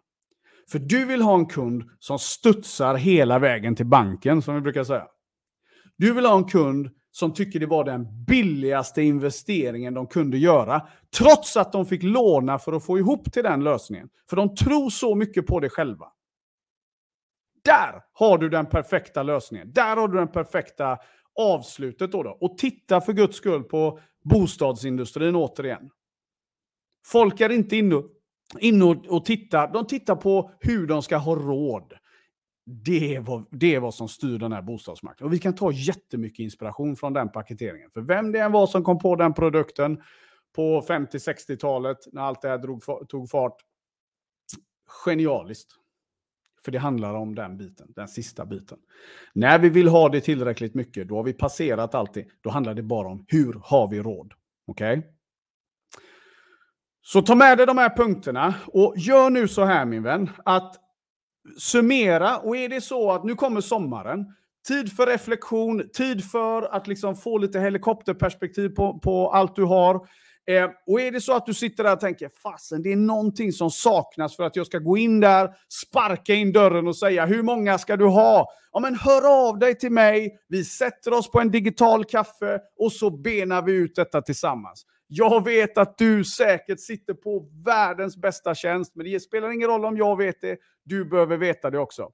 För 0.70 0.78
du 0.78 1.04
vill 1.04 1.22
ha 1.22 1.34
en 1.34 1.46
kund 1.46 1.84
som 1.98 2.18
studsar 2.18 2.94
hela 2.94 3.38
vägen 3.38 3.76
till 3.76 3.86
banken, 3.86 4.42
som 4.42 4.54
vi 4.54 4.60
brukar 4.60 4.84
säga. 4.84 5.06
Du 5.96 6.14
vill 6.14 6.26
ha 6.26 6.36
en 6.36 6.44
kund 6.44 6.90
som 7.18 7.34
tycker 7.34 7.60
det 7.60 7.66
var 7.66 7.84
den 7.84 8.24
billigaste 8.24 9.02
investeringen 9.02 9.94
de 9.94 10.06
kunde 10.06 10.38
göra, 10.38 10.88
trots 11.18 11.56
att 11.56 11.72
de 11.72 11.86
fick 11.86 12.02
låna 12.02 12.58
för 12.58 12.72
att 12.72 12.84
få 12.84 12.98
ihop 12.98 13.32
till 13.32 13.42
den 13.42 13.64
lösningen. 13.64 14.08
För 14.30 14.36
de 14.36 14.54
tror 14.54 14.90
så 14.90 15.14
mycket 15.14 15.46
på 15.46 15.60
det 15.60 15.68
själva. 15.68 16.06
Där 17.64 18.02
har 18.12 18.38
du 18.38 18.48
den 18.48 18.66
perfekta 18.66 19.22
lösningen. 19.22 19.72
Där 19.72 19.96
har 19.96 20.08
du 20.08 20.18
den 20.18 20.28
perfekta 20.28 20.98
avslutet. 21.38 22.12
Då, 22.12 22.22
då. 22.22 22.38
Och 22.40 22.58
titta 22.58 23.00
för 23.00 23.12
guds 23.12 23.36
skull 23.36 23.62
på 23.62 24.00
bostadsindustrin 24.24 25.36
återigen. 25.36 25.90
Folk 27.06 27.40
är 27.40 27.50
inte 27.50 27.76
inne, 27.76 28.02
inne 28.58 28.84
och, 28.84 29.06
och 29.06 29.24
tittar. 29.24 29.72
De 29.72 29.86
tittar 29.86 30.16
på 30.16 30.50
hur 30.60 30.86
de 30.86 31.02
ska 31.02 31.16
ha 31.16 31.34
råd. 31.34 31.94
Det 32.70 33.14
är, 33.14 33.20
vad, 33.20 33.46
det 33.50 33.74
är 33.74 33.80
vad 33.80 33.94
som 33.94 34.08
styr 34.08 34.38
den 34.38 34.52
här 34.52 34.62
bostadsmarknaden. 34.62 35.26
Och 35.26 35.32
vi 35.32 35.38
kan 35.38 35.54
ta 35.54 35.72
jättemycket 35.72 36.38
inspiration 36.38 36.96
från 36.96 37.12
den 37.12 37.28
paketeringen. 37.28 37.90
För 37.90 38.00
vem 38.00 38.32
det 38.32 38.38
än 38.38 38.52
var 38.52 38.66
som 38.66 38.84
kom 38.84 38.98
på 38.98 39.16
den 39.16 39.34
produkten 39.34 40.02
på 40.56 40.80
50-60-talet, 40.80 41.98
när 42.12 42.22
allt 42.22 42.42
det 42.42 42.48
här 42.48 42.58
drog, 42.58 42.82
tog 43.08 43.30
fart, 43.30 43.56
genialiskt. 45.04 45.70
För 46.64 46.72
det 46.72 46.78
handlar 46.78 47.14
om 47.14 47.34
den 47.34 47.56
biten, 47.56 47.92
den 47.96 48.08
sista 48.08 48.46
biten. 48.46 48.78
När 49.32 49.58
vi 49.58 49.68
vill 49.68 49.88
ha 49.88 50.08
det 50.08 50.20
tillräckligt 50.20 50.74
mycket, 50.74 51.08
då 51.08 51.16
har 51.16 51.22
vi 51.22 51.32
passerat 51.32 51.94
allt 51.94 52.14
det. 52.14 52.26
Då 52.40 52.50
handlar 52.50 52.74
det 52.74 52.82
bara 52.82 53.08
om 53.08 53.24
hur 53.28 53.60
har 53.64 53.88
vi 53.88 54.02
råd? 54.02 54.34
Okej? 54.66 54.98
Okay? 54.98 55.10
Så 57.02 57.22
ta 57.22 57.34
med 57.34 57.58
dig 57.58 57.66
de 57.66 57.78
här 57.78 57.96
punkterna 57.96 58.54
och 58.66 58.94
gör 58.96 59.30
nu 59.30 59.48
så 59.48 59.64
här 59.64 59.84
min 59.84 60.02
vän, 60.02 60.30
att 60.44 60.87
summera 61.56 62.38
och 62.38 62.56
är 62.56 62.68
det 62.68 62.80
så 62.80 63.12
att 63.12 63.24
nu 63.24 63.34
kommer 63.34 63.60
sommaren, 63.60 64.26
tid 64.68 64.92
för 64.92 65.06
reflektion, 65.06 65.82
tid 65.92 66.24
för 66.24 66.62
att 66.62 66.86
liksom 66.86 67.16
få 67.16 67.38
lite 67.38 67.60
helikopterperspektiv 67.60 68.68
på, 68.68 68.98
på 68.98 69.30
allt 69.30 69.56
du 69.56 69.64
har. 69.64 70.00
Eh, 70.48 70.70
och 70.86 71.00
är 71.00 71.12
det 71.12 71.20
så 71.20 71.32
att 71.32 71.46
du 71.46 71.54
sitter 71.54 71.84
där 71.84 71.92
och 71.92 72.00
tänker, 72.00 72.30
fasen 72.42 72.82
det 72.82 72.92
är 72.92 72.96
någonting 72.96 73.52
som 73.52 73.70
saknas 73.70 74.36
för 74.36 74.44
att 74.44 74.56
jag 74.56 74.66
ska 74.66 74.78
gå 74.78 74.96
in 74.96 75.20
där, 75.20 75.50
sparka 75.68 76.34
in 76.34 76.52
dörren 76.52 76.88
och 76.88 76.96
säga, 76.96 77.26
hur 77.26 77.42
många 77.42 77.78
ska 77.78 77.96
du 77.96 78.04
ha? 78.04 78.48
Ja 78.72 78.80
men 78.80 78.94
hör 78.94 79.48
av 79.48 79.58
dig 79.58 79.78
till 79.78 79.92
mig, 79.92 80.38
vi 80.48 80.64
sätter 80.64 81.12
oss 81.12 81.30
på 81.30 81.40
en 81.40 81.50
digital 81.50 82.04
kaffe 82.04 82.60
och 82.78 82.92
så 82.92 83.10
benar 83.10 83.62
vi 83.62 83.72
ut 83.72 83.94
detta 83.94 84.22
tillsammans. 84.22 84.86
Jag 85.06 85.44
vet 85.44 85.78
att 85.78 85.98
du 85.98 86.24
säkert 86.24 86.80
sitter 86.80 87.14
på 87.14 87.48
världens 87.64 88.16
bästa 88.16 88.54
tjänst, 88.54 88.92
men 88.94 89.06
det 89.06 89.20
spelar 89.20 89.50
ingen 89.50 89.68
roll 89.68 89.84
om 89.84 89.96
jag 89.96 90.16
vet 90.16 90.40
det. 90.40 90.58
Du 90.84 91.04
behöver 91.04 91.36
veta 91.36 91.70
det 91.70 91.78
också. 91.78 92.08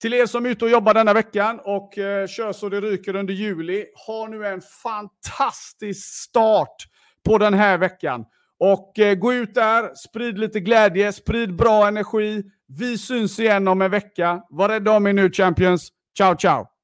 Till 0.00 0.14
er 0.14 0.26
som 0.26 0.46
är 0.46 0.50
ute 0.50 0.64
och 0.64 0.70
jobbar 0.70 0.94
denna 0.94 1.14
veckan 1.14 1.60
och 1.64 1.98
eh, 1.98 2.26
kör 2.26 2.52
så 2.52 2.68
det 2.68 2.80
ryker 2.80 3.16
under 3.16 3.34
juli, 3.34 3.86
ha 4.06 4.28
nu 4.28 4.46
en 4.46 4.60
fantastisk 4.82 6.14
start 6.14 6.76
på 7.28 7.38
den 7.38 7.54
här 7.54 7.78
veckan. 7.78 8.24
Och 8.60 8.98
eh, 8.98 9.14
gå 9.14 9.32
ut 9.32 9.54
där, 9.54 9.94
sprid 9.94 10.38
lite 10.38 10.60
glädje, 10.60 11.12
sprid 11.12 11.56
bra 11.56 11.88
energi. 11.88 12.42
Vi 12.78 12.98
syns 12.98 13.38
igen 13.38 13.68
om 13.68 13.82
en 13.82 13.90
vecka. 13.90 14.42
Var 14.50 14.68
rädda 14.68 14.92
om 14.92 15.06
er 15.06 15.12
nu 15.12 15.30
Champions. 15.30 15.88
Ciao, 16.18 16.36
ciao! 16.36 16.77